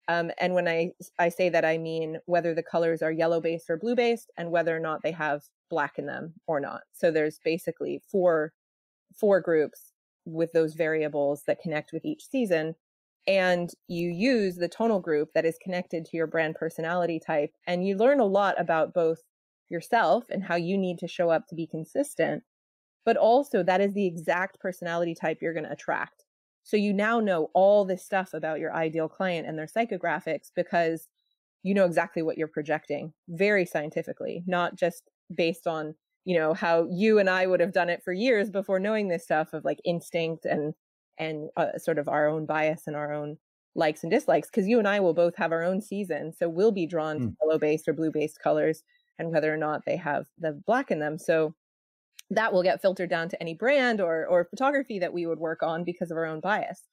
[0.08, 3.70] um, and when I, I say that, I mean whether the colors are yellow based
[3.70, 6.82] or blue based and whether or not they have black in them or not.
[6.94, 8.54] So there's basically four,
[9.14, 9.92] four groups
[10.26, 12.76] with those variables that connect with each season.
[13.28, 17.52] And you use the tonal group that is connected to your brand personality type.
[17.66, 19.20] And you learn a lot about both
[19.68, 22.44] yourself and how you need to show up to be consistent,
[23.08, 26.26] but also that is the exact personality type you're going to attract.
[26.64, 31.08] So you now know all this stuff about your ideal client and their psychographics because
[31.64, 36.86] you know exactly what you're projecting very scientifically, not just based on, you know, how
[36.92, 39.80] you and I would have done it for years before knowing this stuff of like
[39.86, 40.74] instinct and
[41.18, 43.38] and uh, sort of our own bias and our own
[43.74, 46.34] likes and dislikes because you and I will both have our own season.
[46.34, 47.24] So we'll be drawn mm.
[47.30, 48.84] to yellow based or blue based colors
[49.18, 51.18] and whether or not they have the black in them.
[51.18, 51.56] So
[52.30, 55.64] that will get filtered down to any brand or or photography that we would work
[55.64, 56.84] on because of our own bias.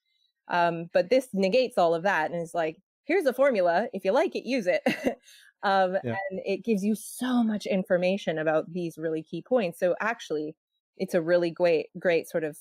[0.49, 3.89] Um, but this negates all of that and is like, here's a formula.
[3.93, 4.83] If you like it, use it.
[5.63, 6.17] um, yeah.
[6.31, 9.79] And it gives you so much information about these really key points.
[9.79, 10.55] So actually,
[10.97, 12.59] it's a really great, great sort of,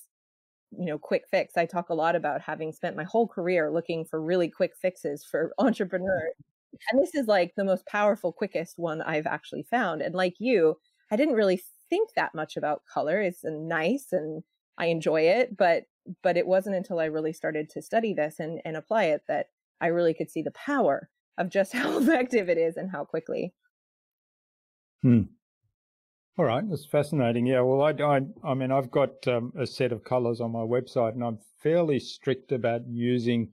[0.76, 1.56] you know, quick fix.
[1.56, 5.24] I talk a lot about having spent my whole career looking for really quick fixes
[5.24, 6.34] for entrepreneurs.
[6.90, 10.02] And this is like the most powerful, quickest one I've actually found.
[10.02, 10.76] And like you,
[11.12, 11.62] I didn't really
[11.94, 13.20] think that much about color.
[13.20, 14.42] It's nice and
[14.76, 15.84] I enjoy it, but
[16.22, 19.46] but it wasn't until I really started to study this and, and apply it that
[19.80, 23.54] I really could see the power of just how effective it is and how quickly.
[25.02, 25.22] Hmm.
[26.36, 27.46] All right, that's fascinating.
[27.46, 30.58] Yeah, well, I, I, I mean, I've got um, a set of colors on my
[30.58, 33.50] website, and I'm fairly strict about using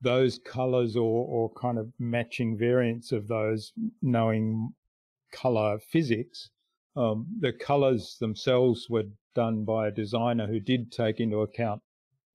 [0.00, 4.72] those colors or, or kind of matching variants of those, knowing
[5.32, 6.50] color physics.
[6.96, 11.80] Um, the colors themselves were done by a designer who did take into account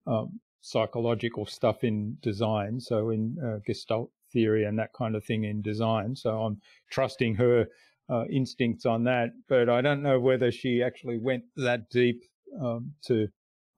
[0.06, 5.44] um, psychological stuff in design, so in uh, Gestalt theory and that kind of thing
[5.44, 6.16] in design.
[6.16, 7.66] So I'm trusting her
[8.10, 12.22] uh, instincts on that, but I don't know whether she actually went that deep
[12.60, 13.28] um, to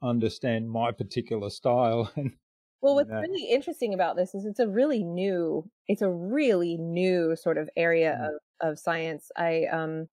[0.02, 2.10] understand my particular style.
[2.80, 7.36] well, what's really interesting about this is it's a really new, it's a really new
[7.36, 8.28] sort of area mm.
[8.28, 9.30] of, of science.
[9.36, 10.08] I um,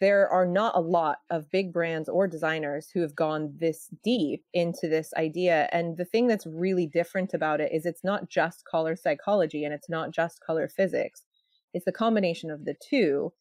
[0.00, 4.44] there are not a lot of big brands or designers who have gone this deep
[4.54, 5.68] into this idea.
[5.72, 9.74] And the thing that's really different about it is it's not just color psychology and
[9.74, 11.24] it's not just color physics
[11.72, 13.32] it's the combination of the two.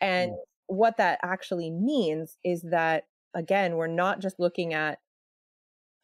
[0.00, 0.36] And mm.
[0.66, 4.98] what that actually means is that, again, we're not just looking at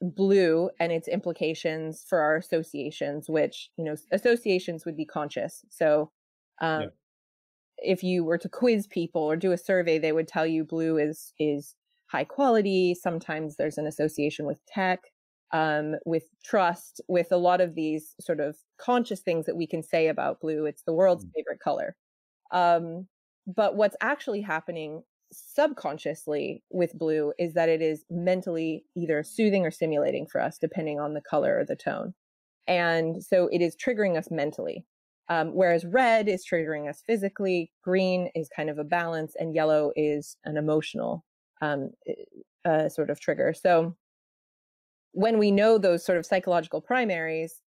[0.00, 5.64] blue and its implications for our associations, which, you know, associations would be conscious.
[5.70, 6.10] So,
[6.60, 6.86] um, yeah.
[7.84, 10.98] If you were to quiz people or do a survey, they would tell you blue
[10.98, 11.74] is, is
[12.06, 12.94] high quality.
[12.94, 15.00] Sometimes there's an association with tech
[15.52, 19.82] um, with trust, with a lot of these sort of conscious things that we can
[19.82, 20.64] say about blue.
[20.64, 21.30] It's the world's mm.
[21.36, 21.94] favorite color.
[22.52, 23.06] Um,
[23.46, 29.70] but what's actually happening subconsciously with blue is that it is mentally either soothing or
[29.70, 32.14] stimulating for us, depending on the color or the tone.
[32.66, 34.84] And so it is triggering us mentally.
[35.32, 39.90] Um, whereas red is triggering us physically, green is kind of a balance, and yellow
[39.96, 41.24] is an emotional
[41.62, 41.90] um,
[42.66, 43.54] uh, sort of trigger.
[43.54, 43.96] So
[45.12, 47.62] when we know those sort of psychological primaries,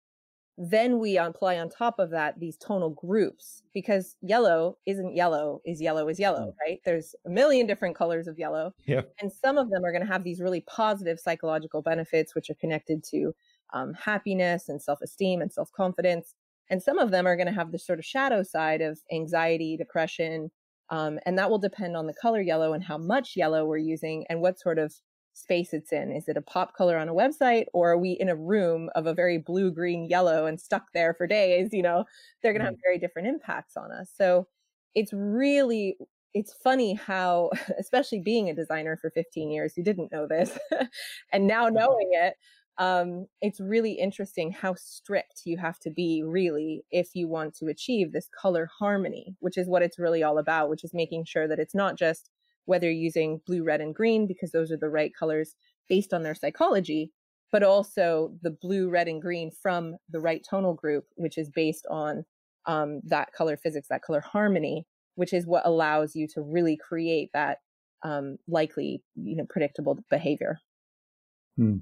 [0.60, 5.82] then we apply on top of that these tonal groups because yellow isn't yellow is
[5.82, 6.54] yellow is yellow, mm.
[6.62, 6.80] right?
[6.86, 8.74] There's a million different colors of yellow.
[8.86, 9.02] Yeah.
[9.20, 12.56] And some of them are going to have these really positive psychological benefits, which are
[12.56, 13.34] connected to
[13.74, 16.36] um, happiness and self esteem and self confidence.
[16.70, 19.78] And some of them are going to have this sort of shadow side of anxiety,
[19.78, 20.52] depression.
[20.90, 24.26] Um, and that will depend on the color yellow and how much yellow we're using
[24.30, 24.94] and what sort of
[25.36, 26.12] space it's in.
[26.12, 29.06] Is it a pop color on a website or are we in a room of
[29.06, 31.70] a very blue, green, yellow and stuck there for days?
[31.72, 32.06] You know,
[32.42, 34.10] they're going to have very different impacts on us.
[34.16, 34.48] So
[34.96, 35.98] it's really,
[36.34, 40.58] it's funny how, especially being a designer for 15 years, you didn't know this
[41.34, 41.72] and now uh-huh.
[41.72, 42.36] knowing it,
[42.78, 47.68] um, it's really interesting how strict you have to be really if you want to
[47.68, 51.48] achieve this color harmony, which is what it's really all about, which is making sure
[51.48, 52.30] that it's not just
[52.66, 55.56] whether you're using blue, red, and green, because those are the right colors
[55.88, 57.12] based on their psychology,
[57.52, 61.86] but also the blue, red, and green from the right tonal group, which is based
[61.90, 62.26] on
[62.66, 67.30] um, that color physics, that color harmony, which is what allows you to really create
[67.34, 67.60] that
[68.04, 70.60] um, likely, you know, predictable behavior.
[71.56, 71.78] Hmm.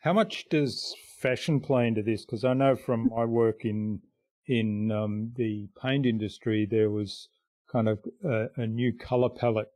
[0.00, 2.24] How much does fashion play into this?
[2.24, 4.00] Because I know from my work in
[4.46, 7.28] in um, the paint industry, there was
[7.70, 9.68] kind of a, a new color palette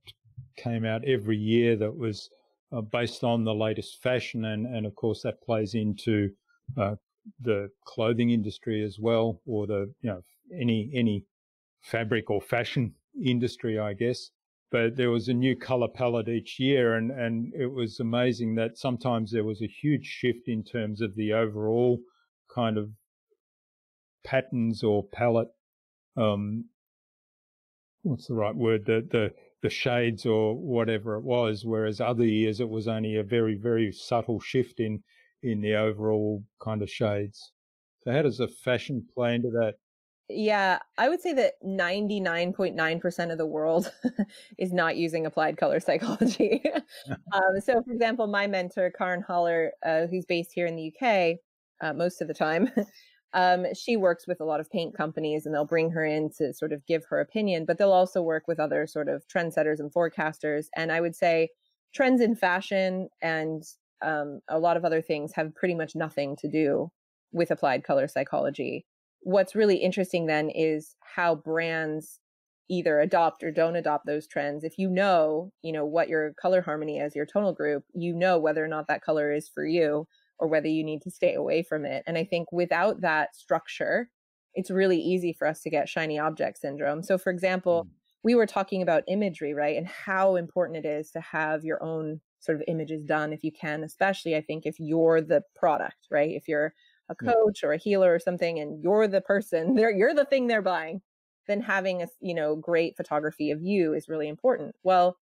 [0.57, 2.31] came out every year that was
[2.73, 6.31] uh, based on the latest fashion, and and of course that plays into
[6.79, 6.95] uh,
[7.41, 10.23] the clothing industry as well, or the you know
[10.59, 11.27] any any
[11.83, 14.31] fabric or fashion industry, I guess.
[14.75, 18.77] But there was a new color palette each year, and and it was amazing that
[18.77, 22.01] sometimes there was a huge shift in terms of the overall
[22.53, 22.91] kind of
[24.25, 25.53] patterns or palette.
[26.17, 26.71] Um,
[28.03, 28.85] what's the right word?
[28.85, 29.33] The the
[29.63, 33.93] the shades or whatever it was, whereas other years it was only a very, very
[33.93, 35.05] subtle shift in
[35.41, 37.53] in the overall kind of shades.
[38.03, 39.75] So how does the fashion play into that?
[40.31, 43.93] Yeah, I would say that 99.9% of the world
[44.59, 46.63] is not using applied color psychology.
[47.33, 51.37] um, so, for example, my mentor, Karen Haller, uh, who's based here in the UK
[51.83, 52.71] uh, most of the time,
[53.35, 56.55] um, she works with a lot of paint companies and they'll bring her in to
[56.55, 59.93] sort of give her opinion, but they'll also work with other sort of trendsetters and
[59.93, 60.67] forecasters.
[60.75, 61.51] And I would say
[61.95, 63.63] trends in fashion and
[64.03, 66.91] um, a lot of other things have pretty much nothing to do
[67.33, 68.87] with applied color psychology.
[69.25, 72.21] What's really interesting then is how brands
[72.69, 74.65] either adopt or don't adopt those trends.
[74.65, 78.39] If you know, you know, what your color harmony is, your tonal group, you know
[78.39, 80.07] whether or not that color is for you
[80.39, 82.03] or whether you need to stay away from it.
[82.07, 84.09] And I think without that structure,
[84.55, 87.03] it's really easy for us to get shiny object syndrome.
[87.03, 87.91] So, for example, mm.
[88.23, 89.77] we were talking about imagery, right?
[89.77, 93.53] And how important it is to have your own sort of images done if you
[93.53, 96.31] can, especially I think if you're the product, right?
[96.31, 96.75] If you're
[97.09, 97.69] a coach yeah.
[97.69, 101.01] or a healer or something and you're the person, they're you're the thing they're buying,
[101.47, 104.75] then having a, you know, great photography of you is really important.
[104.83, 105.17] Well,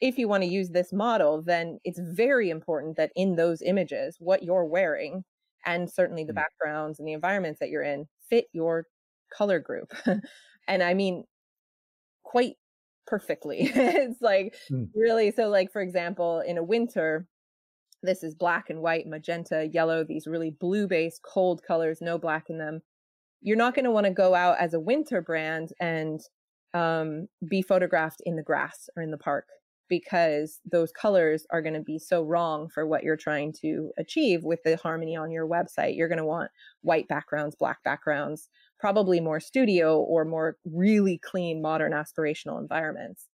[0.00, 4.16] if you want to use this model, then it's very important that in those images,
[4.18, 5.24] what you're wearing
[5.66, 6.36] and certainly the mm.
[6.36, 8.86] backgrounds and the environments that you're in fit your
[9.32, 9.92] color group.
[10.68, 11.24] and I mean,
[12.22, 12.56] quite
[13.06, 13.58] perfectly.
[13.74, 14.88] it's like mm.
[14.94, 17.26] really so like for example, in a winter
[18.04, 22.44] this is black and white, magenta, yellow, these really blue based cold colors, no black
[22.48, 22.80] in them.
[23.40, 26.20] You're not going to want to go out as a winter brand and
[26.72, 29.46] um, be photographed in the grass or in the park
[29.88, 34.42] because those colors are going to be so wrong for what you're trying to achieve
[34.42, 35.96] with the harmony on your website.
[35.96, 36.50] You're going to want
[36.80, 38.48] white backgrounds, black backgrounds,
[38.80, 43.28] probably more studio or more really clean, modern, aspirational environments.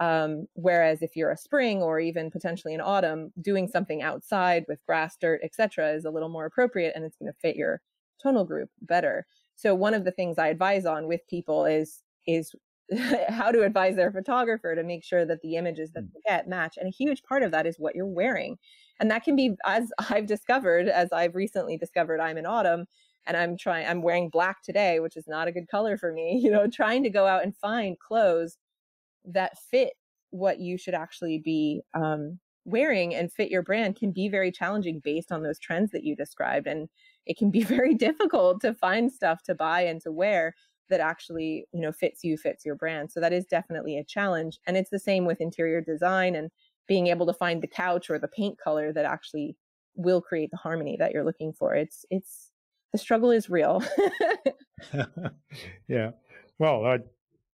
[0.00, 4.84] Um, whereas if you're a spring or even potentially an autumn, doing something outside with
[4.86, 7.80] grass, dirt, etc., is a little more appropriate and it's going to fit your
[8.20, 9.26] tonal group better.
[9.54, 12.54] So one of the things I advise on with people is is
[13.28, 16.12] how to advise their photographer to make sure that the images that mm.
[16.12, 16.76] they get match.
[16.76, 18.58] And a huge part of that is what you're wearing.
[19.00, 22.86] And that can be, as I've discovered, as I've recently discovered, I'm in autumn
[23.26, 26.38] and I'm trying, I'm wearing black today, which is not a good color for me,
[26.42, 28.58] you know, trying to go out and find clothes
[29.24, 29.92] that fit
[30.30, 35.00] what you should actually be um, wearing and fit your brand can be very challenging
[35.02, 36.66] based on those trends that you described.
[36.66, 36.88] And
[37.26, 40.54] it can be very difficult to find stuff to buy and to wear
[40.90, 43.10] that actually you know fits you fits your brand.
[43.12, 46.50] So that is definitely a challenge and it's the same with interior design and
[46.88, 49.56] being able to find the couch or the paint color that actually
[49.94, 51.74] will create the harmony that you're looking for.
[51.74, 52.50] It's it's
[52.92, 53.82] the struggle is real.
[55.88, 56.10] Yeah.
[56.58, 56.98] Well i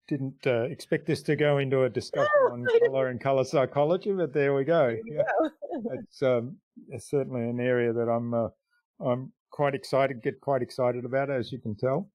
[0.08, 4.32] didn't uh, expect this to go into a discussion on color and color psychology but
[4.32, 5.22] there we go yeah.
[5.92, 6.56] it's, um,
[6.88, 8.48] it's certainly an area that i'm uh,
[9.00, 12.08] i'm quite excited get quite excited about as you can tell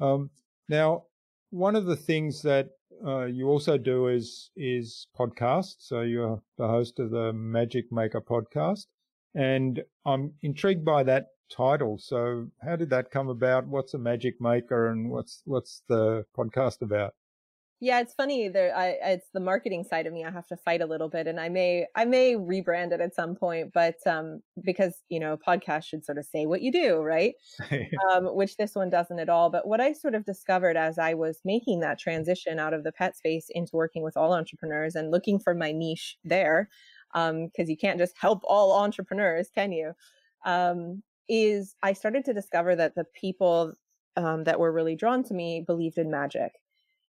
[0.00, 0.30] um,
[0.68, 1.04] now,
[1.50, 2.68] one of the things that
[3.04, 5.76] uh, you also do is is podcast.
[5.78, 8.86] So you're the host of the Magic Maker podcast,
[9.34, 11.98] and I'm intrigued by that title.
[11.98, 13.66] So how did that come about?
[13.66, 17.14] What's a Magic Maker, and what's what's the podcast about?
[17.80, 18.48] Yeah, it's funny.
[18.48, 20.24] There, I, it's the marketing side of me.
[20.24, 23.14] I have to fight a little bit, and I may, I may rebrand it at
[23.14, 23.72] some point.
[23.72, 27.34] But um, because you know, podcast should sort of say what you do, right?
[28.12, 29.48] um, which this one doesn't at all.
[29.48, 32.90] But what I sort of discovered as I was making that transition out of the
[32.90, 36.68] pet space into working with all entrepreneurs and looking for my niche there,
[37.12, 39.92] because um, you can't just help all entrepreneurs, can you?
[40.44, 43.74] Um, is I started to discover that the people
[44.16, 46.52] um, that were really drawn to me believed in magic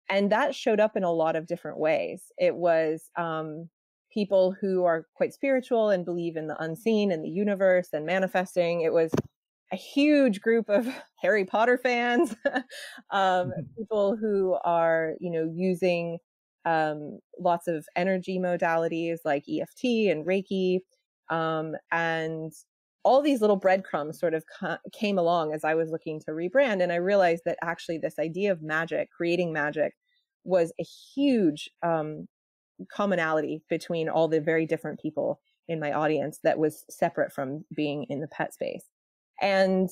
[0.09, 2.33] and that showed up in a lot of different ways.
[2.39, 3.69] It was um,
[4.13, 8.81] people who are quite spiritual and believe in the unseen and the universe and manifesting.
[8.81, 9.11] It was
[9.73, 10.89] a huge group of
[11.23, 12.35] Harry Potter fans,
[13.11, 13.61] um, mm-hmm.
[13.77, 16.19] people who are, you know, using
[16.65, 20.81] um, lots of energy modalities like EFT and Reiki,
[21.31, 22.53] um, and
[23.09, 26.83] all these little breadcrumbs sort of ca- came along as I was looking to rebrand.
[26.83, 29.95] And I realized that actually this idea of magic, creating magic,
[30.45, 32.29] was a huge um,
[32.93, 38.05] commonality between all the very different people in my audience that was separate from being
[38.11, 38.85] in the pet space.
[39.41, 39.89] And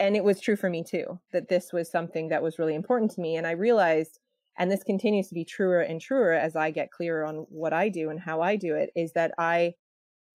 [0.00, 3.12] and it was true for me too that this was something that was really important
[3.12, 4.18] to me and I realized
[4.58, 7.88] and this continues to be truer and truer as I get clearer on what I
[7.88, 9.74] do and how I do it is that I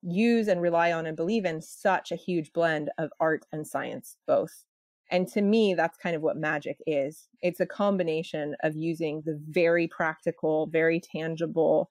[0.01, 4.17] use and rely on and believe in such a huge blend of art and science,
[4.27, 4.63] both.
[5.09, 7.29] And to me, that's kind of what magic is.
[7.41, 11.89] It's a combination of using the very practical, very tangible,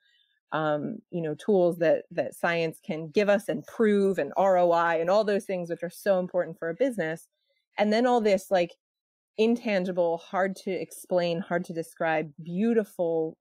[0.53, 5.11] um, you know, tools that that science can give us and prove and ROI and
[5.11, 7.27] all those things which are so important for a business.
[7.79, 8.73] And then all this like
[9.39, 13.37] intangible, hard to explain, hard to describe, beautiful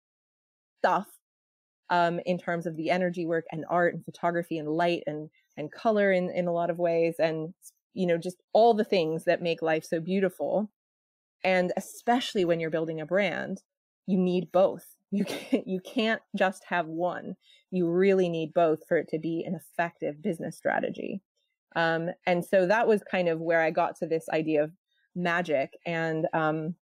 [0.79, 1.07] stuff
[1.89, 5.71] um, in terms of the energy work and art and photography and light and and
[5.71, 7.53] color in in a lot of ways and
[7.93, 10.69] you know just all the things that make life so beautiful.
[11.43, 13.61] And especially when you're building a brand
[14.07, 14.85] you need both.
[15.11, 17.35] You can't you can't just have one.
[17.71, 21.21] You really need both for it to be an effective business strategy.
[21.73, 24.71] Um, and so that was kind of where i got to this idea of
[25.15, 26.75] magic and um,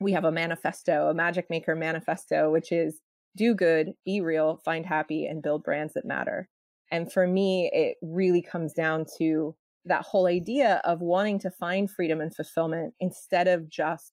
[0.00, 3.00] we have a manifesto a magic maker manifesto which is
[3.36, 6.48] do good, be real, find happy, and build brands that matter.
[6.90, 11.90] And for me, it really comes down to that whole idea of wanting to find
[11.90, 14.12] freedom and fulfillment instead of just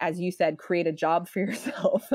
[0.00, 2.08] as you said, create a job for yourself.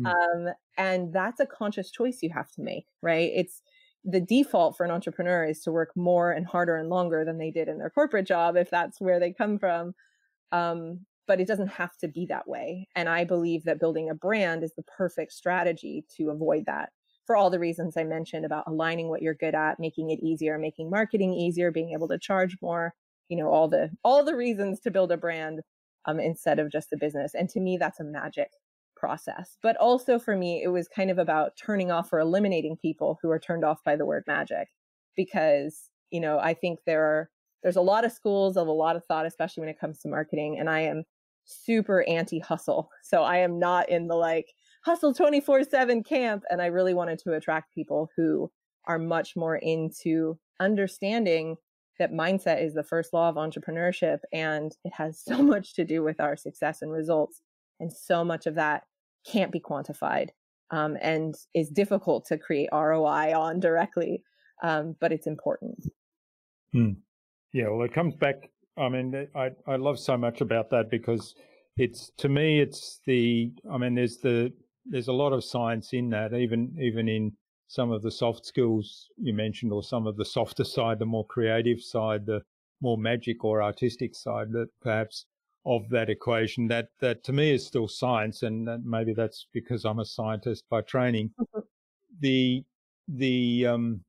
[0.00, 0.06] mm.
[0.06, 3.30] um, and that's a conscious choice you have to make, right?
[3.34, 3.62] It's
[4.04, 7.50] the default for an entrepreneur is to work more and harder and longer than they
[7.50, 9.94] did in their corporate job, if that's where they come from.
[10.52, 12.88] Um, but it doesn't have to be that way.
[12.94, 16.90] And I believe that building a brand is the perfect strategy to avoid that
[17.26, 20.58] for all the reasons I mentioned about aligning what you're good at, making it easier,
[20.58, 22.94] making marketing easier, being able to charge more,
[23.28, 25.60] you know, all the all the reasons to build a brand
[26.06, 27.34] um, instead of just a business.
[27.34, 28.50] And to me, that's a magic
[28.96, 29.56] process.
[29.62, 33.30] But also for me, it was kind of about turning off or eliminating people who
[33.30, 34.68] are turned off by the word magic,
[35.16, 37.30] because you know I think there are
[37.62, 40.08] there's a lot of schools of a lot of thought, especially when it comes to
[40.08, 41.04] marketing, and I am
[41.44, 42.90] super anti hustle.
[43.02, 44.52] So I am not in the like
[44.84, 46.44] hustle 24 7 camp.
[46.50, 48.50] And I really wanted to attract people who
[48.86, 51.56] are much more into understanding
[51.98, 56.02] that mindset is the first law of entrepreneurship and it has so much to do
[56.02, 57.40] with our success and results.
[57.80, 58.84] And so much of that
[59.26, 60.30] can't be quantified
[60.70, 64.22] um, and is difficult to create ROI on directly,
[64.62, 65.88] um, but it's important.
[66.72, 66.92] Hmm.
[67.52, 68.50] Yeah, well, it comes back.
[68.76, 71.34] I mean, I, I love so much about that because
[71.76, 74.52] it's to me, it's the, I mean, there's the,
[74.84, 77.32] there's a lot of science in that, even, even in
[77.68, 81.26] some of the soft skills you mentioned, or some of the softer side, the more
[81.26, 82.42] creative side, the
[82.80, 85.26] more magic or artistic side that perhaps
[85.66, 89.84] of that equation that that to me is still science and that maybe that's because
[89.84, 91.60] I'm a scientist by training mm-hmm.
[92.20, 92.62] the
[93.08, 94.00] the um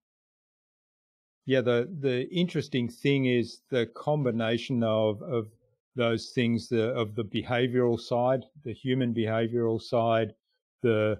[1.45, 5.47] yeah the the interesting thing is the combination of of
[5.95, 10.33] those things the of the behavioral side the human behavioral side
[10.81, 11.17] the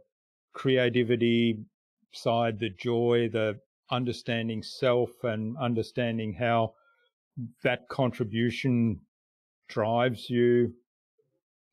[0.54, 1.60] creativity
[2.14, 3.60] side, the joy, the
[3.92, 6.74] understanding self and understanding how
[7.64, 9.00] that contribution
[9.68, 10.74] drives you,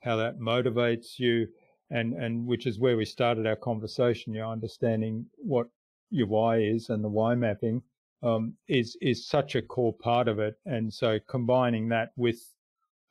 [0.02, 1.46] how that motivates you,
[1.90, 5.68] and, and which is where we started our conversation, you know, understanding what
[6.10, 7.82] your why is and the why mapping
[8.22, 10.54] um, is is such a core part of it.
[10.64, 12.40] And so combining that with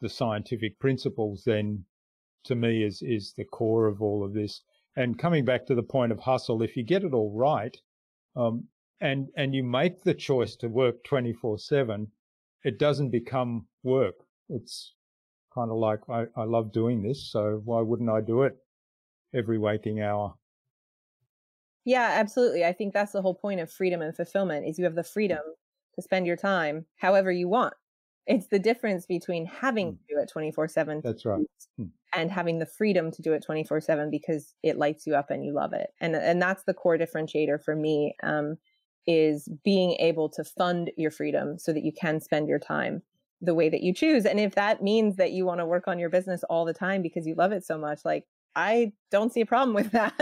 [0.01, 1.85] the scientific principles then
[2.45, 4.61] to me is is the core of all of this.
[4.95, 7.77] And coming back to the point of hustle, if you get it all right,
[8.35, 8.67] um,
[9.01, 12.07] and and you make the choice to work 24 7
[12.63, 14.15] it doesn't become work
[14.49, 14.93] it's
[15.53, 18.55] kind of like I, I love doing this so why wouldn't i do it
[19.33, 20.35] every waking hour
[21.85, 24.95] yeah absolutely i think that's the whole point of freedom and fulfillment is you have
[24.95, 25.39] the freedom
[25.95, 27.73] to spend your time however you want
[28.27, 29.97] it's the difference between having mm.
[29.97, 31.41] to do it 24 7 that's right
[31.79, 31.89] mm.
[32.13, 35.43] and having the freedom to do it 24 7 because it lights you up and
[35.45, 38.57] you love it and and that's the core differentiator for me um,
[39.07, 43.01] is being able to fund your freedom so that you can spend your time
[43.41, 45.97] the way that you choose and if that means that you want to work on
[45.97, 48.25] your business all the time because you love it so much like
[48.55, 50.17] I don't see a problem with that.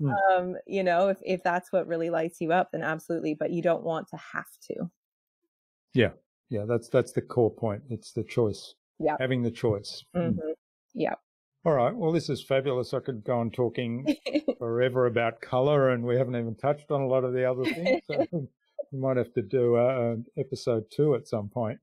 [0.00, 0.14] mm.
[0.30, 3.62] um, you know, if, if that's what really lights you up, then absolutely, but you
[3.62, 4.90] don't want to have to.
[5.94, 6.10] Yeah,
[6.50, 7.82] yeah, that's that's the core point.
[7.90, 8.74] It's the choice.
[8.98, 9.16] Yeah.
[9.20, 10.04] Having the choice.
[10.16, 10.30] Mm.
[10.30, 10.50] Mm-hmm.
[10.94, 11.14] Yeah.
[11.64, 11.94] All right.
[11.94, 12.94] Well, this is fabulous.
[12.94, 14.16] I could go on talking
[14.58, 18.02] forever about color, and we haven't even touched on a lot of the other things.
[18.90, 21.78] So we might have to do an episode two at some point.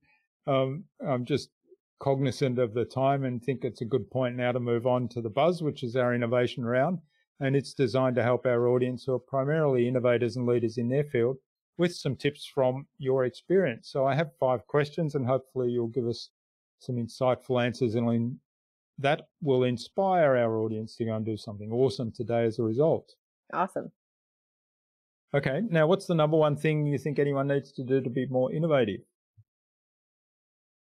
[0.47, 1.49] Um, I'm just
[2.00, 5.22] cognizant of the time and think it's a good point now to move on to
[5.22, 7.00] the buzz, which is our innovation round.
[7.39, 11.04] And it's designed to help our audience who are primarily innovators and leaders in their
[11.04, 11.38] field
[11.78, 13.89] with some tips from your experience.
[13.89, 16.30] So I have five questions and hopefully you'll give us
[16.80, 18.38] some insightful answers and
[19.00, 23.16] that will inspire our audience to go and do something awesome today as a result.
[23.54, 23.91] Awesome.
[25.34, 25.62] Okay.
[25.70, 28.54] Now, what's the number one thing you think anyone needs to do to be more
[28.54, 29.02] innovative?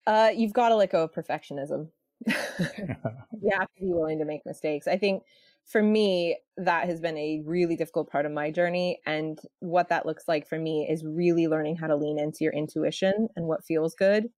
[0.07, 1.89] Uh, you've got to let go of perfectionism.
[2.27, 4.87] you have to be willing to make mistakes.
[4.87, 5.23] I think
[5.67, 9.01] for me, that has been a really difficult part of my journey.
[9.05, 12.53] And what that looks like for me is really learning how to lean into your
[12.53, 14.29] intuition and what feels good.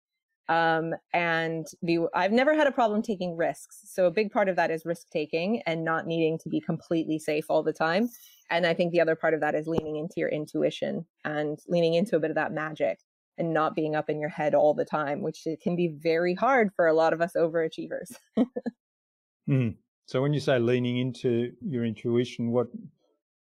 [0.49, 3.81] Um, and be, I've never had a problem taking risks.
[3.85, 7.19] So a big part of that is risk taking and not needing to be completely
[7.19, 8.09] safe all the time.
[8.49, 11.93] And I think the other part of that is leaning into your intuition and leaning
[11.93, 12.99] into a bit of that magic
[13.39, 16.71] and not being up in your head all the time, which can be very hard
[16.75, 18.15] for a lot of us overachievers.
[19.49, 19.75] mm.
[20.07, 22.69] So when you say leaning into your intuition, what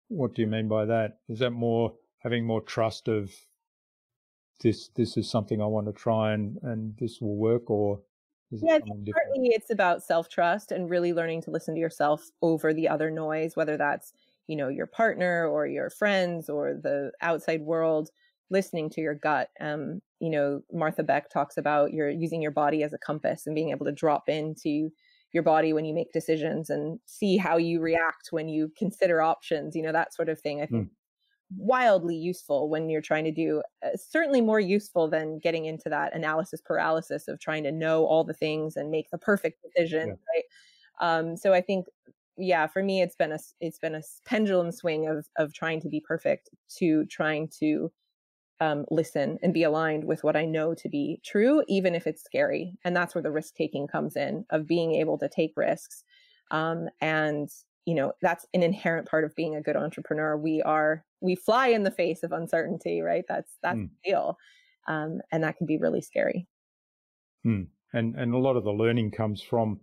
[0.09, 1.18] what do you mean by that?
[1.28, 3.30] Is that more having more trust of
[4.61, 8.01] this this is something I want to try and and this will work or
[8.51, 12.88] yeah, partly it's about self trust and really learning to listen to yourself over the
[12.88, 14.12] other noise, whether that's
[14.47, 18.11] you know your partner or your friends or the outside world.
[18.51, 19.49] Listening to your gut.
[19.61, 23.55] Um, you know, Martha Beck talks about your using your body as a compass and
[23.55, 24.90] being able to drop into
[25.32, 29.74] your body when you make decisions and see how you react when you consider options,
[29.74, 30.62] you know, that sort of thing.
[30.62, 30.90] I think mm.
[31.57, 36.14] wildly useful when you're trying to do uh, certainly more useful than getting into that
[36.14, 40.14] analysis paralysis of trying to know all the things and make the perfect decision, yeah.
[40.34, 40.45] right?
[41.01, 41.86] Um, so I think
[42.36, 45.88] yeah, for me, it's been a it's been a pendulum swing of of trying to
[45.88, 47.90] be perfect to trying to
[48.61, 52.23] um, listen and be aligned with what I know to be true, even if it's
[52.23, 52.79] scary.
[52.85, 56.05] And that's where the risk taking comes in of being able to take risks.
[56.51, 57.49] Um, and
[57.87, 60.37] you know that's an inherent part of being a good entrepreneur.
[60.37, 63.25] We are we fly in the face of uncertainty, right?
[63.29, 63.91] That's that's mm.
[63.91, 64.39] the deal,
[64.89, 66.47] um, and that can be really scary.
[67.47, 67.67] Mm.
[67.93, 69.81] And and a lot of the learning comes from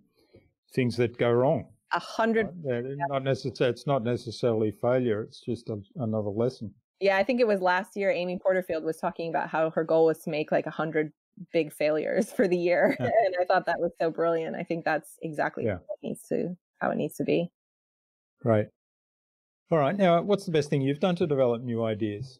[0.74, 1.66] things that go wrong.
[1.92, 2.48] A hundred.
[2.64, 3.72] Not necessarily.
[3.72, 5.22] It's not necessarily failure.
[5.22, 6.74] It's just a, another lesson.
[7.02, 8.10] Yeah, I think it was last year.
[8.12, 11.12] Amy Porterfield was talking about how her goal was to make like a hundred
[11.52, 13.06] big failures for the year, yeah.
[13.06, 14.54] and I thought that was so brilliant.
[14.54, 15.74] I think that's exactly yeah.
[15.74, 17.50] it needs to how it needs to be.
[18.44, 18.66] Right.
[19.70, 19.96] All right.
[19.96, 22.38] Now, what's the best thing you've done to develop new ideas?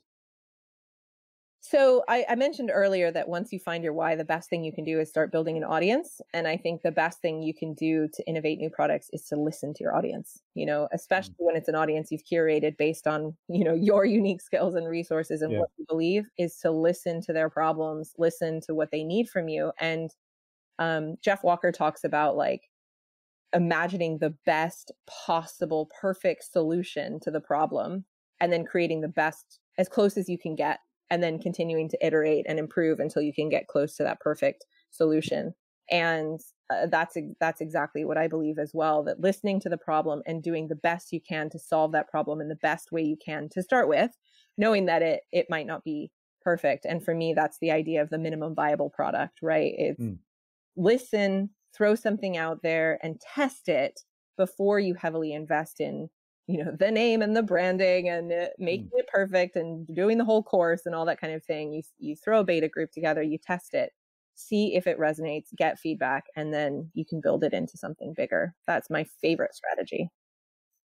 [1.65, 4.73] So I, I, mentioned earlier that once you find your why, the best thing you
[4.73, 6.21] can do is start building an audience.
[6.35, 9.37] And I think the best thing you can do to innovate new products is to
[9.37, 10.43] listen to your audience.
[10.55, 10.89] You know, mm.
[10.93, 14.89] especially when it's an audience you've curated based on you know your unique skills and
[14.89, 15.61] resources and yeah.
[15.61, 19.49] what you believe, is to listen to their problems, listen to what they need from
[19.49, 19.71] you.
[19.79, 20.11] And
[20.81, 22.63] um, Jeff Walker talks about like
[23.55, 28.05] imagining the best possible, perfect solution to the problem,
[28.41, 30.81] and then creating the best as close as you can get
[31.13, 34.65] and then continuing to iterate and improve until you can get close to that perfect
[34.91, 35.53] solution.
[35.91, 36.41] And
[36.71, 40.43] uh, that's that's exactly what i believe as well that listening to the problem and
[40.43, 43.47] doing the best you can to solve that problem in the best way you can
[43.51, 44.17] to start with
[44.57, 46.11] knowing that it it might not be
[46.41, 46.87] perfect.
[46.87, 49.75] And for me that's the idea of the minimum viable product right?
[49.77, 50.17] It's mm.
[50.77, 54.01] listen throw something out there and test it
[54.39, 56.09] before you heavily invest in
[56.47, 58.99] you know the name and the branding and making mm.
[58.99, 62.17] it perfect and doing the whole course and all that kind of thing you you
[62.17, 63.93] throw a beta group together you test it
[64.35, 68.55] see if it resonates get feedback and then you can build it into something bigger.
[68.67, 70.11] That's my favorite strategy.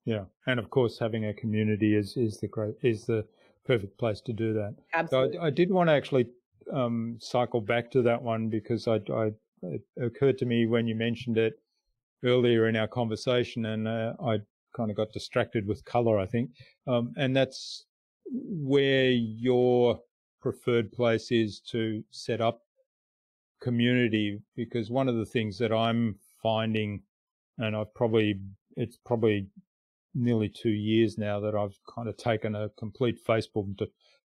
[0.05, 3.25] Yeah and of course having a community is is the great is the
[3.65, 4.75] perfect place to do that.
[4.93, 6.27] Absolutely so I, I, did want to actually
[6.71, 9.31] um, cycle back to that one because I, I
[9.61, 11.59] it occurred to me when you mentioned it
[12.23, 14.37] earlier in our conversation and uh, I
[14.75, 16.51] kind of got distracted with color, I think.
[16.87, 17.85] Um, and that's
[18.31, 19.99] where your
[20.41, 22.61] preferred place is to set up
[23.61, 27.01] community because one of the things that I'm finding,
[27.57, 28.39] and I've probably,
[28.75, 29.47] it's probably
[30.15, 33.75] nearly two years now that I've kind of taken a complete Facebook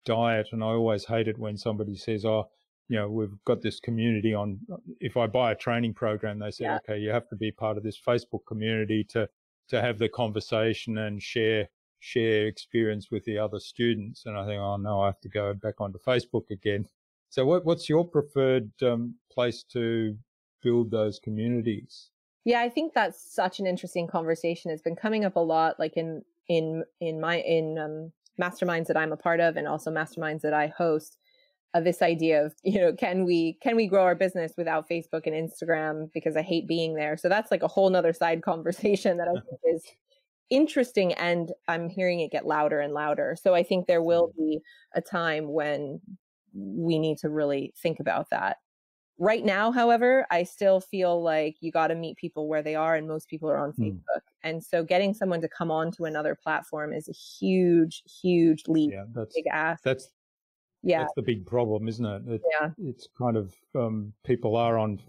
[0.05, 0.49] diet.
[0.53, 2.49] And I always hate it when somebody says, oh,
[2.89, 4.59] you know, we've got this community on.
[5.01, 6.77] If I buy a training program, they say, yeah.
[6.77, 9.29] okay, you have to be part of this Facebook community to
[9.69, 11.69] to have the conversation and share
[12.01, 14.27] share experience with the other students.
[14.27, 16.87] And I think, oh no, I have to go back onto Facebook again.
[17.31, 20.17] So, what, what's your preferred um, place to
[20.63, 22.11] build those communities?
[22.45, 24.71] Yeah, I think that's such an interesting conversation.
[24.71, 28.97] It's been coming up a lot, like in in in my in um, masterminds that
[28.97, 31.17] I'm a part of, and also masterminds that I host
[31.75, 35.27] uh, this idea of you know can we can we grow our business without facebook
[35.27, 36.11] and instagram?
[36.15, 37.17] Because i hate being there.
[37.17, 39.85] So that's like a whole nother side conversation that i think is
[40.51, 43.37] interesting and i'm hearing it get louder and louder.
[43.41, 44.61] So i think there will be
[44.95, 46.01] a time when
[46.55, 48.59] we need to really think about that.
[49.19, 52.95] Right now however i still feel like you got to meet people where they are
[52.95, 53.93] and most people are on mm.
[53.93, 54.21] facebook.
[54.45, 58.93] And so getting someone to come on to another platform is a huge huge leap.
[58.93, 59.83] Yeah, that's, big ask.
[59.83, 60.11] that's
[60.85, 64.79] yeah that's the big problem isn't it, it yeah it's kind of um, people are
[64.79, 65.01] on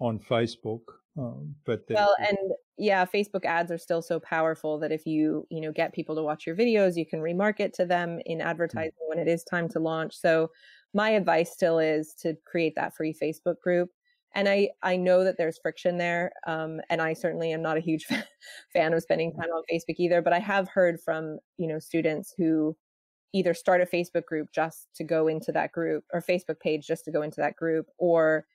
[0.00, 0.80] on facebook
[1.18, 2.38] um, but well and
[2.76, 6.22] yeah facebook ads are still so powerful that if you you know get people to
[6.22, 8.46] watch your videos you can remarket to them in hmm.
[8.46, 9.08] advertising mm.
[9.08, 10.50] when it is time to launch so
[10.94, 13.90] my advice still is to create that free facebook group
[14.34, 17.80] and i i know that there's friction there um, and i certainly am not a
[17.80, 18.06] huge
[18.72, 22.34] fan of spending time on facebook either but i have heard from you know students
[22.36, 22.74] who
[23.32, 27.04] either start a Facebook group just to go into that group or Facebook page just
[27.04, 28.46] to go into that group, or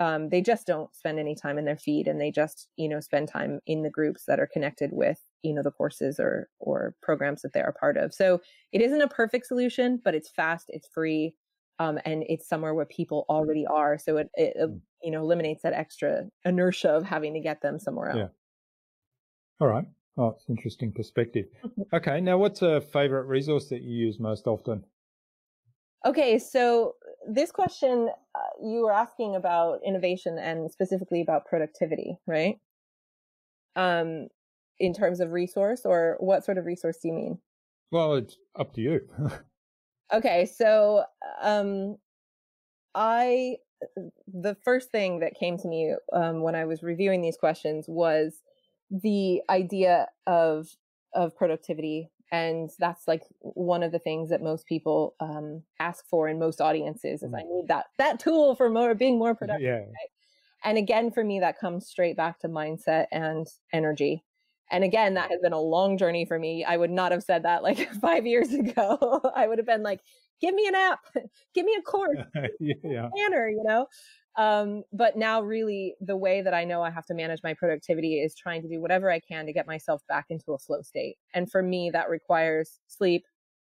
[0.00, 2.98] um, they just don't spend any time in their feed and they just, you know,
[3.00, 6.96] spend time in the groups that are connected with, you know, the courses or or
[7.00, 8.12] programs that they're a part of.
[8.12, 8.40] So
[8.72, 11.34] it isn't a perfect solution, but it's fast, it's free,
[11.78, 13.96] um, and it's somewhere where people already are.
[13.98, 14.80] So it, it, it, mm.
[15.02, 18.18] you know eliminates that extra inertia of having to get them somewhere else.
[18.18, 18.28] Yeah.
[19.60, 19.84] All right.
[20.16, 21.46] Oh, it's interesting perspective.
[21.92, 24.84] Okay, now what's a favorite resource that you use most often?
[26.04, 26.94] Okay, so
[27.28, 32.58] this question uh, you were asking about innovation and specifically about productivity, right?
[33.76, 34.28] um,
[34.78, 37.38] in terms of resource, or what sort of resource do you mean?
[37.90, 39.00] Well, it's up to you.
[40.12, 41.04] okay, so
[41.42, 41.96] um,
[42.94, 43.56] I
[44.26, 48.40] the first thing that came to me um, when I was reviewing these questions was
[49.02, 50.68] the idea of
[51.14, 56.28] of productivity and that's like one of the things that most people um, ask for
[56.28, 57.38] in most audiences is mm.
[57.38, 59.78] i need that that tool for more being more productive yeah.
[59.78, 60.10] Right?
[60.64, 64.24] and again for me that comes straight back to mindset and energy
[64.70, 67.42] and again that has been a long journey for me i would not have said
[67.42, 70.00] that like five years ago i would have been like
[70.40, 71.00] give me an app
[71.54, 72.18] give me a course
[72.60, 73.08] yeah.
[73.14, 73.86] planner you know
[74.36, 78.20] um, but now, really, the way that I know I have to manage my productivity
[78.20, 81.16] is trying to do whatever I can to get myself back into a flow state.
[81.34, 83.24] And for me, that requires sleep,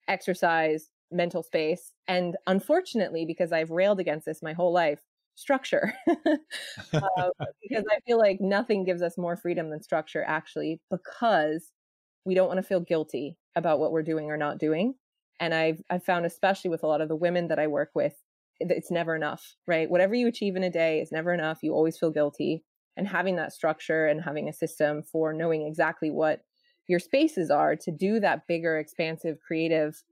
[0.08, 1.92] exercise, mental space.
[2.08, 5.00] And unfortunately, because I've railed against this my whole life,
[5.34, 5.94] structure.
[6.08, 7.30] uh,
[7.62, 11.70] because I feel like nothing gives us more freedom than structure, actually, because
[12.24, 14.94] we don't want to feel guilty about what we're doing or not doing.
[15.40, 18.14] And I've I've found, especially with a lot of the women that I work with,
[18.60, 19.90] it's never enough, right?
[19.90, 21.60] Whatever you achieve in a day is never enough.
[21.62, 22.62] You always feel guilty.
[22.96, 26.40] And having that structure and having a system for knowing exactly what
[26.86, 30.02] your spaces are to do that bigger, expansive, creative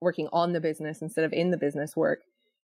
[0.00, 2.20] working on the business instead of in the business work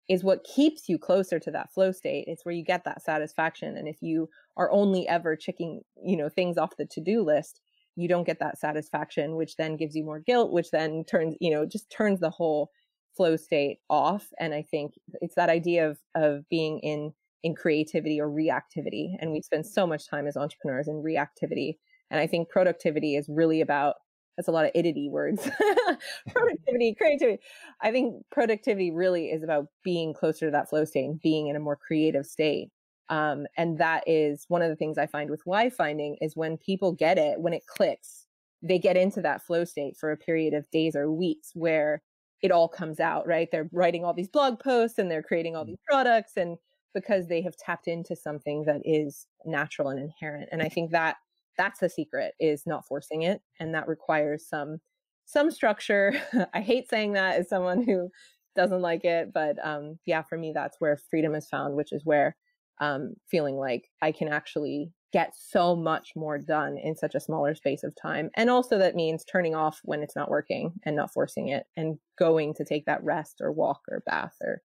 [0.08, 2.24] is what keeps you closer to that flow state.
[2.26, 3.76] It's where you get that satisfaction.
[3.76, 7.60] And if you are only ever checking, you know, things off the to-do list,
[7.94, 11.52] you don't get that satisfaction, which then gives you more guilt, which then turns, you
[11.52, 12.70] know, just turns the whole
[13.16, 18.20] flow state off and i think it's that idea of of being in in creativity
[18.20, 21.76] or reactivity and we spend so much time as entrepreneurs in reactivity
[22.10, 23.96] and i think productivity is really about
[24.36, 25.46] that's a lot of idity words.
[26.32, 27.42] Productivity creativity.
[27.82, 31.54] I think productivity really is about being closer to that flow state and being in
[31.54, 32.70] a more creative state
[33.12, 36.56] um, and that is one of the things i find with why finding is when
[36.56, 38.26] people get it when it clicks
[38.62, 42.02] they get into that flow state for a period of days or weeks where
[42.42, 43.48] it all comes out, right?
[43.50, 45.68] They're writing all these blog posts and they're creating all mm.
[45.68, 46.58] these products and
[46.94, 50.48] because they have tapped into something that is natural and inherent.
[50.52, 51.16] And I think that
[51.56, 54.78] that's the secret is not forcing it and that requires some
[55.24, 56.12] some structure.
[56.54, 58.10] I hate saying that as someone who
[58.56, 62.02] doesn't like it, but um yeah, for me that's where freedom is found, which is
[62.04, 62.36] where
[62.80, 67.54] um feeling like I can actually get so much more done in such a smaller
[67.54, 68.30] space of time.
[68.34, 71.98] And also that means turning off when it's not working and not forcing it and
[72.18, 74.62] going to take that rest or walk or bath or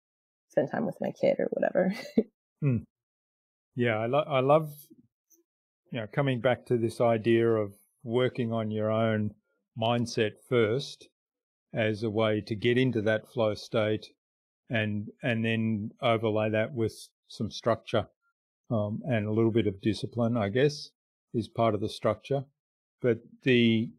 [0.49, 1.93] spend time with my kid or whatever.
[2.63, 2.83] mm.
[3.75, 4.73] Yeah, I, lo- I love,
[5.91, 7.73] you know, coming back to this idea of
[8.03, 9.31] working on your own
[9.79, 11.07] mindset first
[11.73, 14.07] as a way to get into that flow state
[14.69, 16.93] and and then overlay that with
[17.27, 18.07] some structure
[18.71, 20.89] um, and a little bit of discipline, I guess,
[21.33, 22.45] is part of the structure.
[23.01, 23.91] But the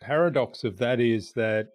[0.00, 1.68] paradox of that is that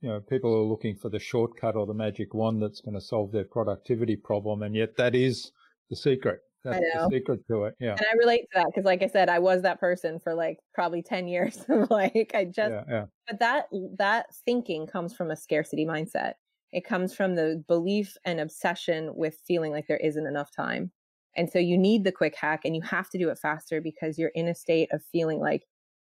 [0.00, 3.00] you know people are looking for the shortcut or the magic wand that's going to
[3.00, 5.52] solve their productivity problem, and yet that is
[5.90, 6.40] the secret.
[6.64, 7.74] That's the secret to it.
[7.80, 7.92] Yeah.
[7.92, 10.58] And I relate to that because, like I said, I was that person for like
[10.74, 11.64] probably 10 years.
[11.90, 13.04] like, I just, yeah, yeah.
[13.28, 13.66] but that,
[13.98, 16.34] that thinking comes from a scarcity mindset.
[16.72, 20.90] It comes from the belief and obsession with feeling like there isn't enough time.
[21.36, 24.18] And so you need the quick hack and you have to do it faster because
[24.18, 25.66] you're in a state of feeling like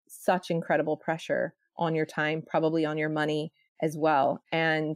[0.07, 3.51] such incredible pressure on your time, probably on your money
[3.81, 4.41] as well.
[4.51, 4.95] And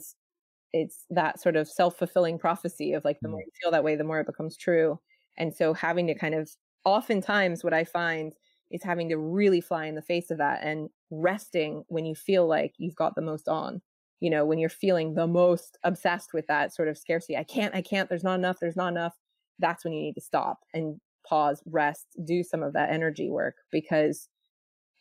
[0.73, 3.45] it's that sort of self fulfilling prophecy of like the more mm.
[3.45, 4.99] you feel that way, the more it becomes true.
[5.37, 6.49] And so having to kind of,
[6.85, 8.33] oftentimes, what I find
[8.71, 12.47] is having to really fly in the face of that and resting when you feel
[12.47, 13.81] like you've got the most on.
[14.19, 17.75] You know, when you're feeling the most obsessed with that sort of scarcity, I can't,
[17.75, 19.15] I can't, there's not enough, there's not enough
[19.61, 23.55] that's when you need to stop and pause, rest, do some of that energy work
[23.71, 24.27] because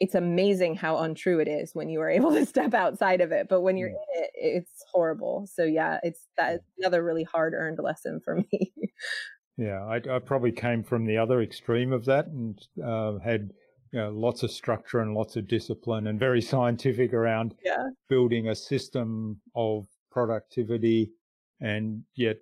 [0.01, 3.49] it's amazing how untrue it is when you are able to step outside of it.
[3.49, 5.49] But when you're in it, it's horrible.
[5.53, 8.73] So yeah, it's that another really hard earned lesson for me.
[9.57, 13.51] yeah, I, I, probably came from the other extreme of that and uh, had
[13.93, 17.89] you know, lots of structure and lots of discipline and very scientific around yeah.
[18.09, 21.13] building a system of productivity
[21.61, 22.39] and yet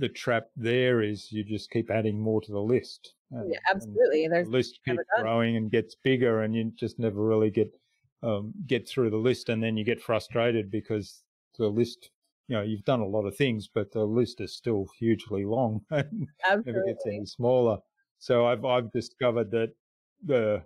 [0.00, 3.14] the trap there is you just keep adding more to the list.
[3.30, 4.26] And, yeah, absolutely.
[4.26, 7.70] There's the list keeps growing and gets bigger, and you just never really get
[8.22, 11.22] um, get through the list, and then you get frustrated because
[11.58, 12.10] the list.
[12.48, 15.82] You know, you've done a lot of things, but the list is still hugely long
[15.90, 17.78] and never gets any smaller.
[18.18, 19.70] So I've I've discovered that
[20.24, 20.62] the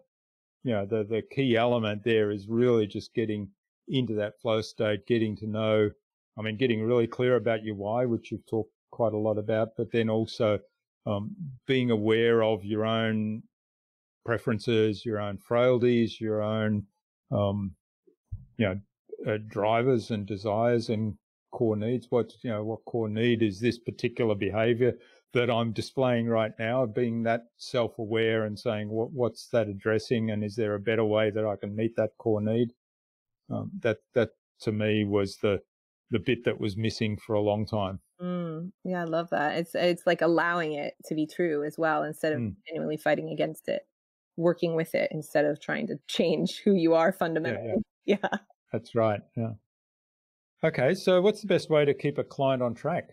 [0.62, 3.49] you know the the key element there is really just getting
[3.89, 5.91] into that flow state, getting to know.
[6.39, 9.70] I mean, getting really clear about your why, which you've talked quite a lot about,
[9.76, 10.59] but then also
[11.05, 11.34] um,
[11.66, 13.42] being aware of your own
[14.24, 16.86] preferences, your own frailties, your own,
[17.30, 17.72] um,
[18.57, 18.80] you know,
[19.26, 21.14] uh, drivers and desires and
[21.51, 22.07] core needs.
[22.11, 24.92] What you know, what core need is this particular behaviour
[25.32, 26.86] that I'm displaying right now?
[26.86, 31.30] Being that self-aware and saying, what what's that addressing, and is there a better way
[31.30, 32.72] that I can meet that core need?
[33.51, 34.30] Um, that that
[34.61, 35.61] to me was the
[36.11, 37.99] the bit that was missing for a long time.
[38.20, 39.58] Mm, yeah, I love that.
[39.58, 42.54] It's it's like allowing it to be true as well instead of mm.
[42.66, 43.86] genuinely fighting against it,
[44.36, 47.82] working with it instead of trying to change who you are fundamentally.
[48.04, 48.28] Yeah, yeah.
[48.32, 48.38] yeah.
[48.72, 49.20] That's right.
[49.36, 49.52] Yeah.
[50.62, 53.10] Okay, so what's the best way to keep a client on track?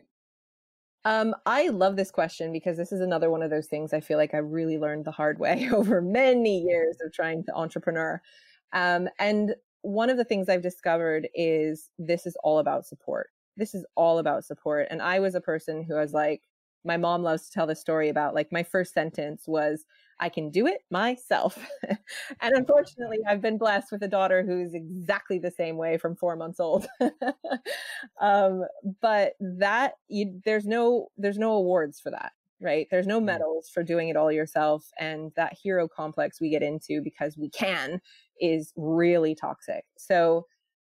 [1.04, 4.18] Um, I love this question because this is another one of those things I feel
[4.18, 8.22] like I really learned the hard way over many years of trying to entrepreneur.
[8.72, 13.30] Um, and one of the things I've discovered is this is all about support.
[13.62, 14.88] This is all about support.
[14.89, 16.41] And I was a person who was like,
[16.84, 19.86] my mom loves to tell the story about like my first sentence was,
[20.20, 21.59] I can do it myself.
[22.41, 26.36] and unfortunately, I've been blessed with a daughter who's exactly the same way from four
[26.36, 26.88] months old.
[28.20, 28.64] um,
[28.99, 32.88] but that you, there's no there's no awards for that, right?
[32.89, 33.26] There's no mm.
[33.26, 37.51] medals for doing it all yourself, and that hero complex we get into because we
[37.51, 38.01] can
[38.39, 39.86] is really toxic.
[39.97, 40.47] So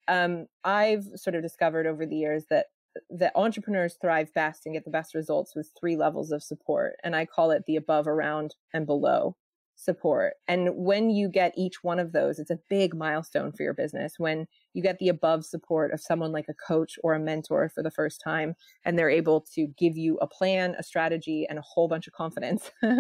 [0.08, 2.68] um, I've sort of discovered over the years that
[3.10, 6.96] that entrepreneurs thrive best and get the best results with three levels of support.
[7.04, 9.38] And I call it the above, around, and below
[9.76, 10.34] support.
[10.48, 14.16] And when you get each one of those, it's a big milestone for your business.
[14.18, 17.82] When you get the above support of someone like a coach or a mentor for
[17.82, 21.64] the first time, and they're able to give you a plan, a strategy, and a
[21.64, 22.72] whole bunch of confidence.
[22.84, 23.00] um,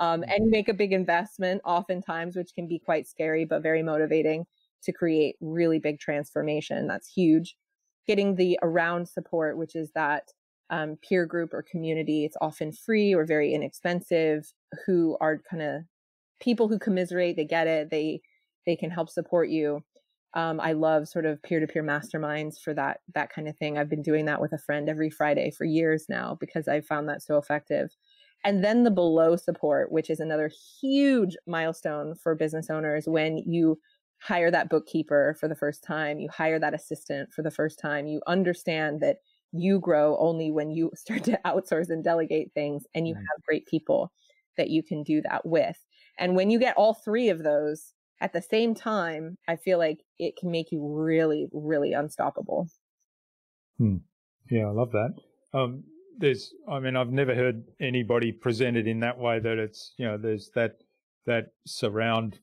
[0.00, 0.22] mm-hmm.
[0.30, 4.46] and make a big investment, oftentimes, which can be quite scary, but very motivating
[4.84, 6.86] to create really big transformation.
[6.86, 7.56] That's huge
[8.06, 10.28] getting the around support, which is that
[10.70, 12.24] um, peer group or community.
[12.24, 14.52] It's often free or very inexpensive,
[14.86, 15.82] who are kind of
[16.40, 18.20] people who commiserate, they get it, they
[18.66, 19.82] they can help support you.
[20.34, 23.76] Um, I love sort of peer to peer masterminds for that that kind of thing.
[23.76, 27.08] I've been doing that with a friend every Friday for years now because I found
[27.08, 27.90] that so effective.
[28.44, 33.78] And then the below support, which is another huge milestone for business owners when you
[34.22, 38.06] hire that bookkeeper for the first time, you hire that assistant for the first time,
[38.06, 39.16] you understand that
[39.52, 43.18] you grow only when you start to outsource and delegate things and you mm.
[43.18, 44.12] have great people
[44.56, 45.76] that you can do that with.
[46.18, 50.04] And when you get all three of those at the same time, I feel like
[50.18, 52.68] it can make you really, really unstoppable.
[53.78, 53.96] Hmm.
[54.50, 55.14] Yeah, I love that.
[55.54, 55.82] Um,
[56.18, 60.06] there's, I mean, I've never heard anybody present it in that way that it's, you
[60.06, 60.76] know, there's that,
[61.26, 62.38] that surround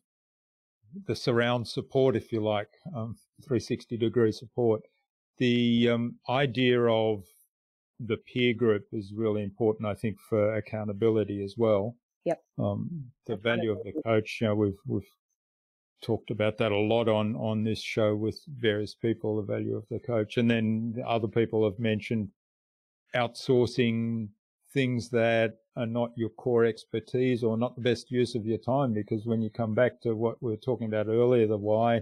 [1.05, 4.81] the surround support, if you like, um, 360 degree support.
[5.37, 7.23] The um, idea of
[7.99, 11.95] the peer group is really important, I think, for accountability as well.
[12.25, 12.41] Yep.
[12.57, 15.09] Um, the value of the coach, you know, we've we've
[16.01, 19.37] talked about that a lot on on this show with various people.
[19.37, 22.29] The value of the coach, and then other people have mentioned
[23.15, 24.29] outsourcing
[24.73, 28.93] things that are not your core expertise or not the best use of your time
[28.93, 32.01] because when you come back to what we were talking about earlier, the why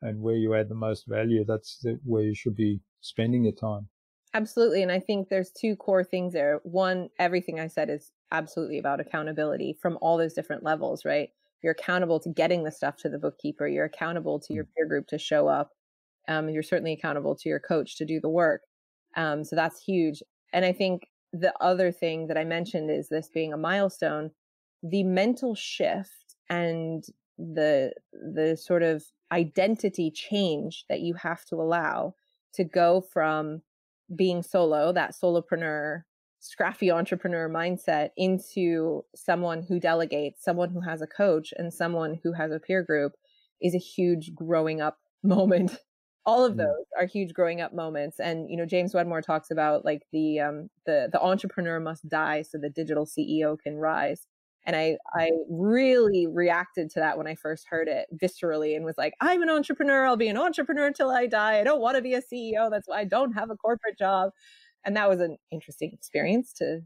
[0.00, 3.52] and where you add the most value, that's the, where you should be spending your
[3.52, 3.86] time.
[4.32, 4.82] Absolutely.
[4.82, 6.60] And I think there's two core things there.
[6.62, 11.28] One, everything I said is absolutely about accountability from all those different levels, right?
[11.62, 13.66] You're accountable to getting the stuff to the bookkeeper.
[13.66, 14.68] You're accountable to your mm.
[14.74, 15.70] peer group to show up.
[16.28, 18.62] Um, you're certainly accountable to your coach to do the work.
[19.16, 20.22] Um, so that's huge.
[20.52, 21.02] And I think
[21.32, 24.30] the other thing that I mentioned is this being a milestone,
[24.82, 27.04] the mental shift and
[27.36, 32.14] the the sort of identity change that you have to allow
[32.54, 33.62] to go from
[34.14, 36.02] being solo, that solopreneur,
[36.40, 42.32] scrappy entrepreneur mindset into someone who delegates, someone who has a coach and someone who
[42.32, 43.12] has a peer group
[43.60, 45.78] is a huge growing up moment
[46.26, 46.58] all of mm.
[46.58, 50.40] those are huge growing up moments and you know james wedmore talks about like the
[50.40, 54.26] um the the entrepreneur must die so the digital ceo can rise
[54.66, 58.98] and i i really reacted to that when i first heard it viscerally and was
[58.98, 62.02] like i'm an entrepreneur i'll be an entrepreneur till i die i don't want to
[62.02, 64.30] be a ceo that's why i don't have a corporate job
[64.84, 66.80] and that was an interesting experience to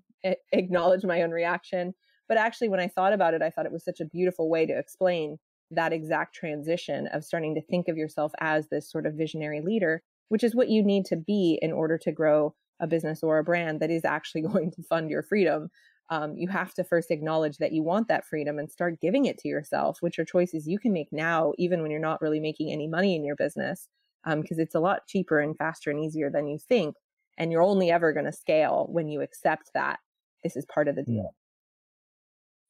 [0.53, 1.95] acknowledge my own reaction
[2.29, 4.65] but actually when i thought about it i thought it was such a beautiful way
[4.65, 5.39] to explain
[5.75, 10.03] that exact transition of starting to think of yourself as this sort of visionary leader,
[10.29, 13.45] which is what you need to be in order to grow a business or a
[13.45, 15.71] brand that is actually going to fund your freedom.
[16.11, 19.39] Um, you have to first acknowledge that you want that freedom and start giving it
[19.39, 22.71] to yourself, which are choices you can make now, even when you're not really making
[22.71, 23.89] any money in your business,
[24.25, 26.97] because um, it's a lot cheaper and faster and easier than you think.
[27.39, 30.01] And you're only ever going to scale when you accept that
[30.45, 31.35] this is part of the deal.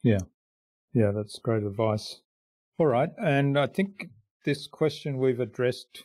[0.03, 0.21] Yeah.
[0.93, 2.21] Yeah, that's great advice.
[2.79, 3.11] All right.
[3.19, 4.09] And I think
[4.45, 6.05] this question we've addressed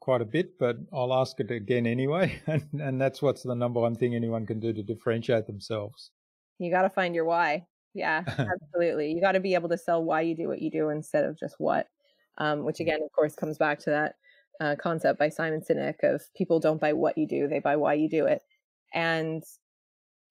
[0.00, 2.40] quite a bit, but I'll ask it again anyway.
[2.46, 6.10] And, and that's what's the number one thing anyone can do to differentiate themselves?
[6.58, 7.66] You got to find your why.
[7.94, 9.12] Yeah, absolutely.
[9.12, 11.38] You got to be able to sell why you do what you do instead of
[11.38, 11.86] just what,
[12.38, 12.80] um, which mm.
[12.80, 14.14] again, of course, comes back to that
[14.60, 17.94] uh, concept by Simon Sinek of people don't buy what you do, they buy why
[17.94, 18.42] you do it.
[18.92, 19.42] And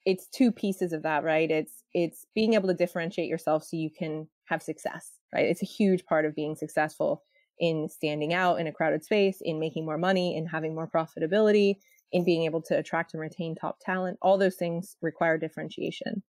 [0.06, 1.50] it's two pieces of that, right?
[1.50, 5.46] It's it's being able to differentiate yourself so you can have success, right?
[5.46, 7.24] It's a huge part of being successful
[7.60, 11.76] in standing out in a crowded space, in making more money, in having more profitability,
[12.12, 14.18] in being able to attract and retain top talent.
[14.22, 16.24] All those things require differentiation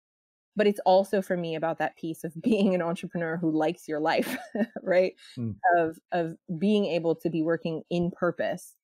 [0.56, 4.00] but it's also for me about that piece of being an entrepreneur who likes your
[4.00, 4.36] life
[4.82, 5.54] right mm.
[5.76, 8.74] of of being able to be working in purpose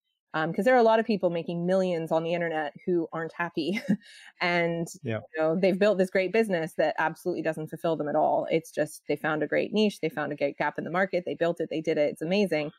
[0.46, 3.32] because um, there are a lot of people making millions on the internet who aren't
[3.32, 3.80] happy
[4.40, 5.20] and yeah.
[5.34, 8.70] you know they've built this great business that absolutely doesn't fulfill them at all it's
[8.70, 11.34] just they found a great niche they found a great gap in the market they
[11.34, 12.70] built it they did it it's amazing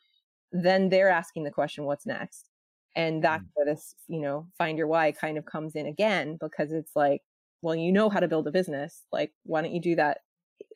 [0.52, 2.50] then they're asking the question what's next
[2.96, 3.50] and that's mm.
[3.54, 7.22] where this you know find your why kind of comes in again because it's like
[7.62, 9.04] well, you know how to build a business.
[9.12, 10.20] Like, why don't you do that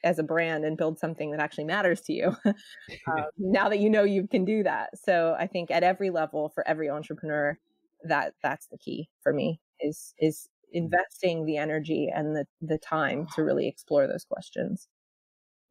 [0.04, 3.90] as a brand and build something that actually matters to you um, now that you
[3.90, 7.58] know you can do that so i think at every level for every entrepreneur
[8.04, 10.84] that that's the key for me is is mm.
[10.84, 14.88] investing the energy and the the time to really explore those questions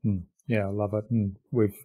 [0.03, 0.19] hmm.
[0.47, 1.85] yeah i love it and we've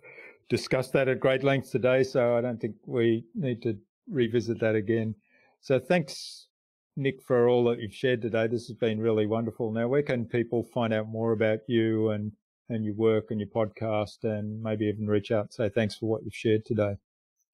[0.49, 3.75] discussed that at great length today so i don't think we need to
[4.09, 5.15] revisit that again
[5.61, 6.47] so thanks
[6.97, 8.47] Nic, for all that you've shared today.
[8.47, 9.71] This has been really wonderful.
[9.71, 12.31] Now, where can people find out more about you and,
[12.69, 16.07] and your work and your podcast and maybe even reach out and say thanks for
[16.07, 16.95] what you've shared today?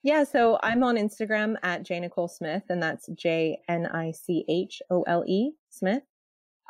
[0.04, 4.46] Yeah, so I'm on Instagram at J Nichole Smith, and that's J N I C
[4.50, 6.02] H O L E Smith.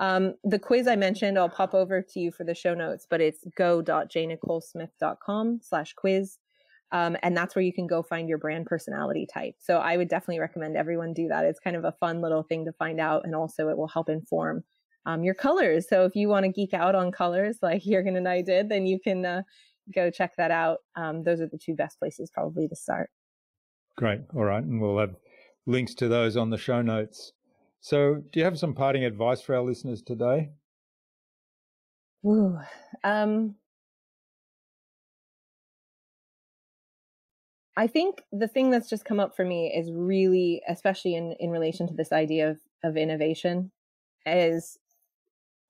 [0.01, 3.21] Um, the quiz I mentioned, I'll pop over to you for the show notes, but
[3.21, 6.39] it's go.jnicholesmith.com slash quiz.
[6.91, 9.55] Um, and that's where you can go find your brand personality type.
[9.59, 11.45] So I would definitely recommend everyone do that.
[11.45, 13.23] It's kind of a fun little thing to find out.
[13.23, 14.63] And also it will help inform
[15.05, 15.87] um, your colors.
[15.87, 18.85] So if you want to geek out on colors like Jurgen and I did, then
[18.85, 19.41] you can uh,
[19.93, 20.79] go check that out.
[20.95, 23.09] Um, those are the two best places probably to start.
[23.97, 24.21] Great.
[24.35, 24.63] All right.
[24.63, 25.15] And we'll have
[25.65, 27.33] links to those on the show notes.
[27.79, 30.51] So do you have some parting advice for our listeners today?
[32.25, 32.59] Ooh,
[33.03, 33.55] um,
[37.81, 41.49] I think the thing that's just come up for me is really, especially in, in
[41.49, 43.71] relation to this idea of, of innovation,
[44.23, 44.77] is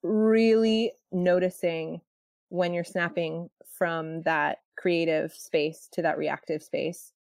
[0.04, 2.02] really noticing
[2.50, 7.14] when you're snapping from that creative space to that reactive space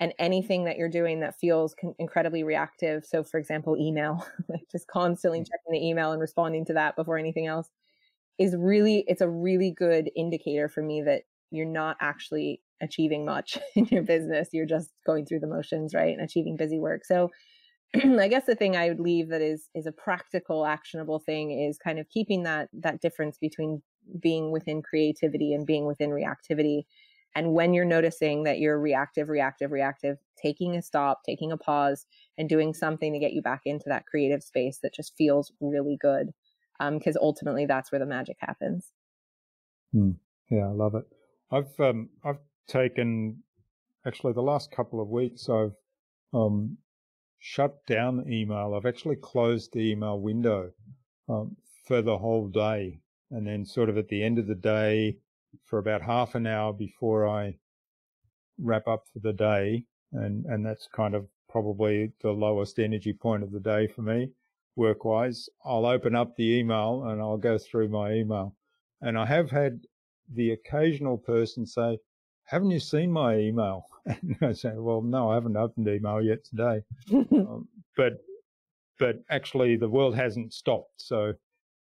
[0.00, 3.04] and anything that you're doing that feels incredibly reactive.
[3.04, 5.46] So, for example, email, like just constantly mm.
[5.46, 7.68] checking the email and responding to that before anything else
[8.38, 13.58] is really, it's a really good indicator for me that you're not actually achieving much
[13.76, 14.48] in your business.
[14.52, 16.12] You're just going through the motions, right?
[16.12, 17.04] And achieving busy work.
[17.04, 17.30] So
[17.94, 21.78] I guess the thing I would leave that is is a practical, actionable thing is
[21.78, 23.82] kind of keeping that that difference between
[24.20, 26.82] being within creativity and being within reactivity.
[27.34, 32.06] And when you're noticing that you're reactive, reactive, reactive, taking a stop, taking a pause,
[32.36, 35.96] and doing something to get you back into that creative space that just feels really
[36.00, 36.30] good.
[36.80, 38.92] Because um, ultimately, that's where the magic happens.
[39.92, 40.12] Hmm.
[40.50, 41.04] Yeah, I love it.
[41.50, 43.42] I've um, I've taken
[44.06, 45.48] actually the last couple of weeks.
[45.48, 45.74] I've
[46.32, 46.78] um,
[47.38, 48.74] shut down email.
[48.74, 50.70] I've actually closed the email window
[51.28, 51.56] um,
[51.86, 53.00] for the whole day,
[53.30, 55.16] and then sort of at the end of the day,
[55.64, 57.58] for about half an hour before I
[58.58, 63.42] wrap up for the day, and and that's kind of probably the lowest energy point
[63.42, 64.30] of the day for me,
[64.76, 65.48] work wise.
[65.64, 68.54] I'll open up the email and I'll go through my email,
[69.00, 69.80] and I have had
[70.34, 71.98] the occasional person say,
[72.48, 73.86] haven't you seen my email?
[74.06, 76.80] And I say, well, no, I haven't opened email yet today.
[77.12, 78.14] um, but,
[78.98, 80.94] but actually the world hasn't stopped.
[80.96, 81.34] So,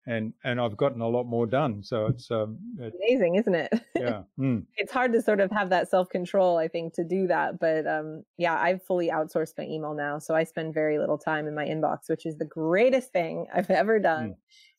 [0.07, 1.83] and, and I've gotten a lot more done.
[1.83, 3.71] So it's, um, amazing, isn't it?
[3.95, 4.23] Yeah.
[4.39, 4.65] Mm.
[4.75, 7.59] it's hard to sort of have that self control, I think, to do that.
[7.59, 10.19] But, um, yeah, I've fully outsourced my email now.
[10.19, 13.71] So I spend very little time in my inbox, which is the greatest thing I've
[13.71, 14.31] ever done.
[14.31, 14.35] Mm.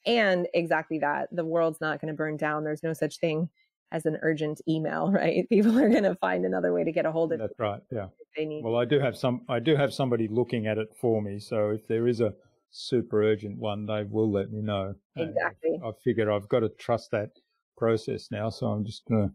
[0.06, 1.28] And exactly that.
[1.32, 2.62] The world's not going to burn down.
[2.62, 3.48] There's no such thing
[3.92, 5.48] as an urgent email, right?
[5.48, 7.42] People are going to find another way to get a hold of it.
[7.42, 7.80] That's right.
[7.90, 8.06] Yeah.
[8.36, 8.64] They need.
[8.64, 9.42] Well, I do have some.
[9.48, 11.38] I do have somebody looking at it for me.
[11.38, 12.34] So if there is a
[12.70, 14.94] super urgent one, they will let me know.
[15.16, 15.80] Exactly.
[15.84, 17.30] I figure I've got to trust that
[17.76, 19.34] process now, so I'm just going to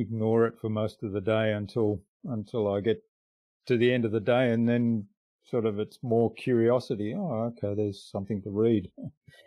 [0.00, 3.02] ignore it for most of the day until until I get
[3.66, 5.06] to the end of the day, and then
[5.50, 7.14] sort of it's more curiosity.
[7.16, 8.90] Oh, okay, there's something to read.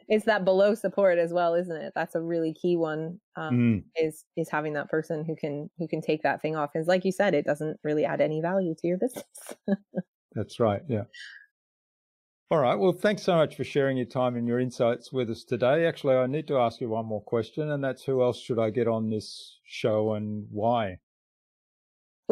[0.08, 1.94] It's that below support as well, isn't it?
[1.96, 3.20] That's a really key one.
[3.36, 3.84] Um, mm.
[3.96, 6.72] Is is having that person who can who can take that thing off.
[6.74, 9.26] Because, like you said, it doesn't really add any value to your business.
[10.34, 10.82] That's right.
[10.88, 11.04] Yeah.
[12.50, 12.76] All right.
[12.76, 15.86] Well, thanks so much for sharing your time and your insights with us today.
[15.86, 18.70] Actually, I need to ask you one more question, and that's who else should I
[18.70, 20.98] get on this show and why?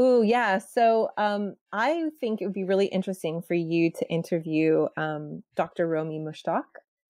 [0.02, 0.60] Oh, yeah.
[0.60, 5.90] So um, I think it would be really interesting for you to interview um, Dr.
[5.90, 6.64] Romy Mushtaq.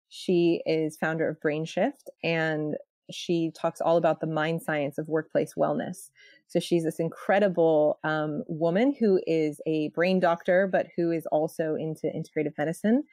[0.10, 2.76] She is founder of BrainShift and
[3.12, 6.10] she talks all about the mind science of workplace wellness.
[6.48, 11.76] So she's this incredible um, woman who is a brain doctor, but who is also
[11.76, 13.04] into integrative medicine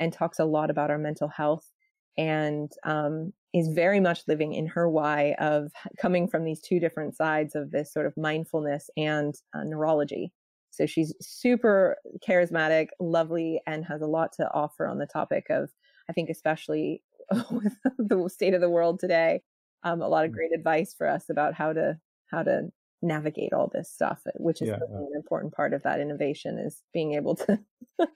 [0.00, 1.72] and talks a lot about our mental health
[2.18, 7.16] and um, is very much living in her why of coming from these two different
[7.16, 10.32] sides of this sort of mindfulness and uh, neurology.
[10.70, 11.96] So she's super
[12.26, 15.70] charismatic, lovely, and has a lot to offer on the topic of,
[16.10, 17.02] I think, especially
[17.50, 19.40] with the state of the world today,
[19.84, 20.34] um, a lot of mm.
[20.34, 21.98] great advice for us about how to
[22.30, 22.68] how to
[23.02, 24.96] navigate all this stuff, uh, which is yeah, yeah.
[24.96, 27.58] an important part of that innovation is being able to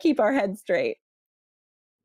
[0.00, 0.98] keep our heads straight.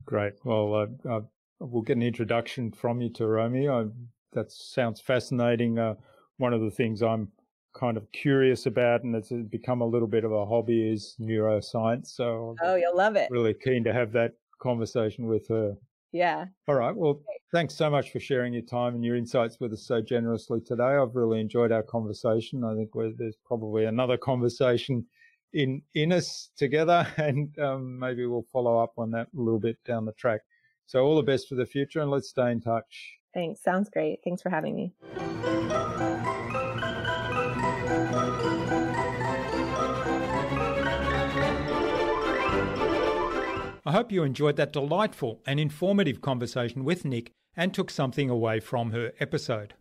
[0.05, 0.33] Great.
[0.43, 1.21] Well, uh, uh,
[1.59, 3.67] we'll get an introduction from you to Romy.
[3.69, 3.85] I,
[4.33, 5.77] that sounds fascinating.
[5.77, 5.95] Uh,
[6.37, 7.29] one of the things I'm
[7.73, 12.07] kind of curious about, and it's become a little bit of a hobby, is neuroscience.
[12.07, 13.29] So, oh, you'll love it.
[13.29, 15.75] Really keen to have that conversation with her.
[16.11, 16.45] Yeah.
[16.67, 16.95] All right.
[16.95, 17.21] Well,
[17.53, 20.83] thanks so much for sharing your time and your insights with us so generously today.
[20.83, 22.63] I've really enjoyed our conversation.
[22.63, 25.05] I think there's probably another conversation
[25.53, 29.77] in in us together, and um, maybe we'll follow up on that a little bit
[29.85, 30.41] down the track.
[30.85, 33.17] So all the best for the future, and let's stay in touch.
[33.33, 33.61] Thanks.
[33.61, 34.19] Sounds great.
[34.23, 34.93] Thanks for having me.
[43.83, 48.59] I hope you enjoyed that delightful and informative conversation with Nic and took something away
[48.59, 49.73] from her episode.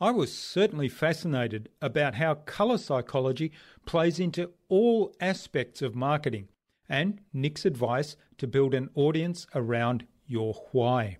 [0.00, 3.52] I was certainly fascinated about how colour psychology
[3.86, 6.48] plays into all aspects of marketing
[6.88, 11.18] and Nic's advice to build an audience around your why.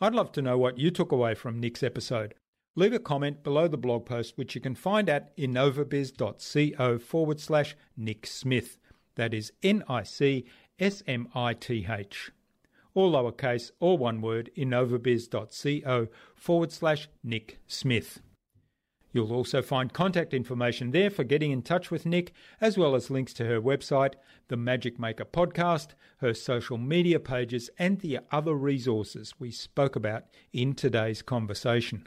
[0.00, 2.34] I'd love to know what you took away from Nic's episode.
[2.74, 7.76] Leave a comment below the blog post, which you can find at innovabiz.co forward slash
[7.96, 8.78] Nic Smith.
[9.14, 10.46] That is N I C
[10.78, 12.32] S M I T H.
[12.94, 18.20] All lowercase, all one word, innovabiz.co forward slash Nic Smith.
[19.12, 23.10] You'll also find contact information there for getting in touch with Nic, as well as
[23.10, 24.14] links to her website,
[24.48, 25.88] the Magic Maker podcast,
[26.18, 32.06] her social media pages, and the other resources we spoke about in today's conversation.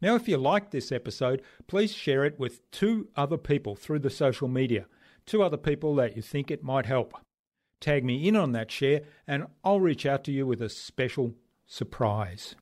[0.00, 4.10] Now, if you like this episode, please share it with two other people through the
[4.10, 4.86] social media,
[5.26, 7.14] two other people that you think it might help.
[7.82, 11.34] Tag me in on that share, and I'll reach out to you with a special
[11.66, 12.54] surprise.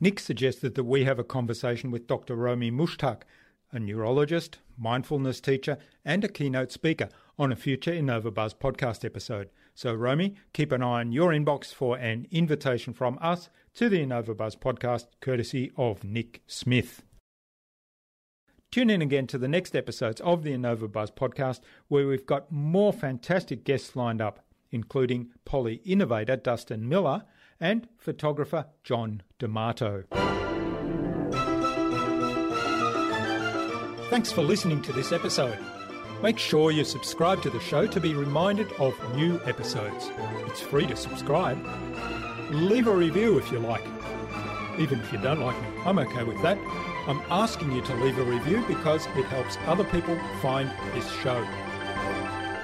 [0.00, 2.34] Nic suggested that we have a conversation with Dr.
[2.34, 3.22] Romy Mushtaq,
[3.70, 7.08] a neurologist, mindfulness teacher, and a keynote speaker
[7.38, 9.48] on a future InnovaBuzz podcast episode.
[9.76, 14.04] So, Romy, keep an eye on your inbox for an invitation from us to the
[14.04, 17.04] InnovaBuzz podcast, courtesy of Nic Smith.
[18.78, 21.58] Tune in again to the next episodes of the InnovaBuzz podcast,
[21.88, 27.24] where we've got more fantastic guests lined up, including poly innovator Dustin Miller
[27.58, 30.04] and photographer John D'Amato.
[34.10, 35.58] Thanks for listening to this episode.
[36.22, 40.08] Make sure you subscribe to the show to be reminded of new episodes.
[40.46, 41.58] It's free to subscribe.
[42.52, 43.82] Leave a review if you like.
[44.78, 46.58] Even if you don't like me, I'm okay with that.
[47.08, 51.42] I'm asking you to leave a review because it helps other people find this show.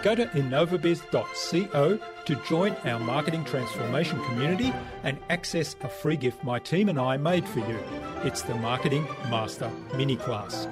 [0.03, 4.71] Go to innovabiz.co to join our marketing transformation community
[5.03, 7.79] and access a free gift my team and I made for you.
[8.23, 10.69] It's the Marketing Master Mini Class.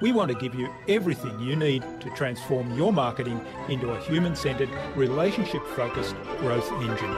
[0.00, 4.36] We want to give you everything you need to transform your marketing into a human
[4.36, 7.10] centered, relationship focused growth engine.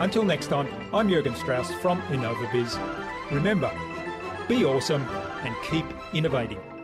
[0.00, 3.06] Until next time, I'm Jurgen Strauss from InnovaBiz.
[3.30, 3.70] Remember,
[4.48, 5.02] be awesome
[5.44, 6.75] and keep innovating.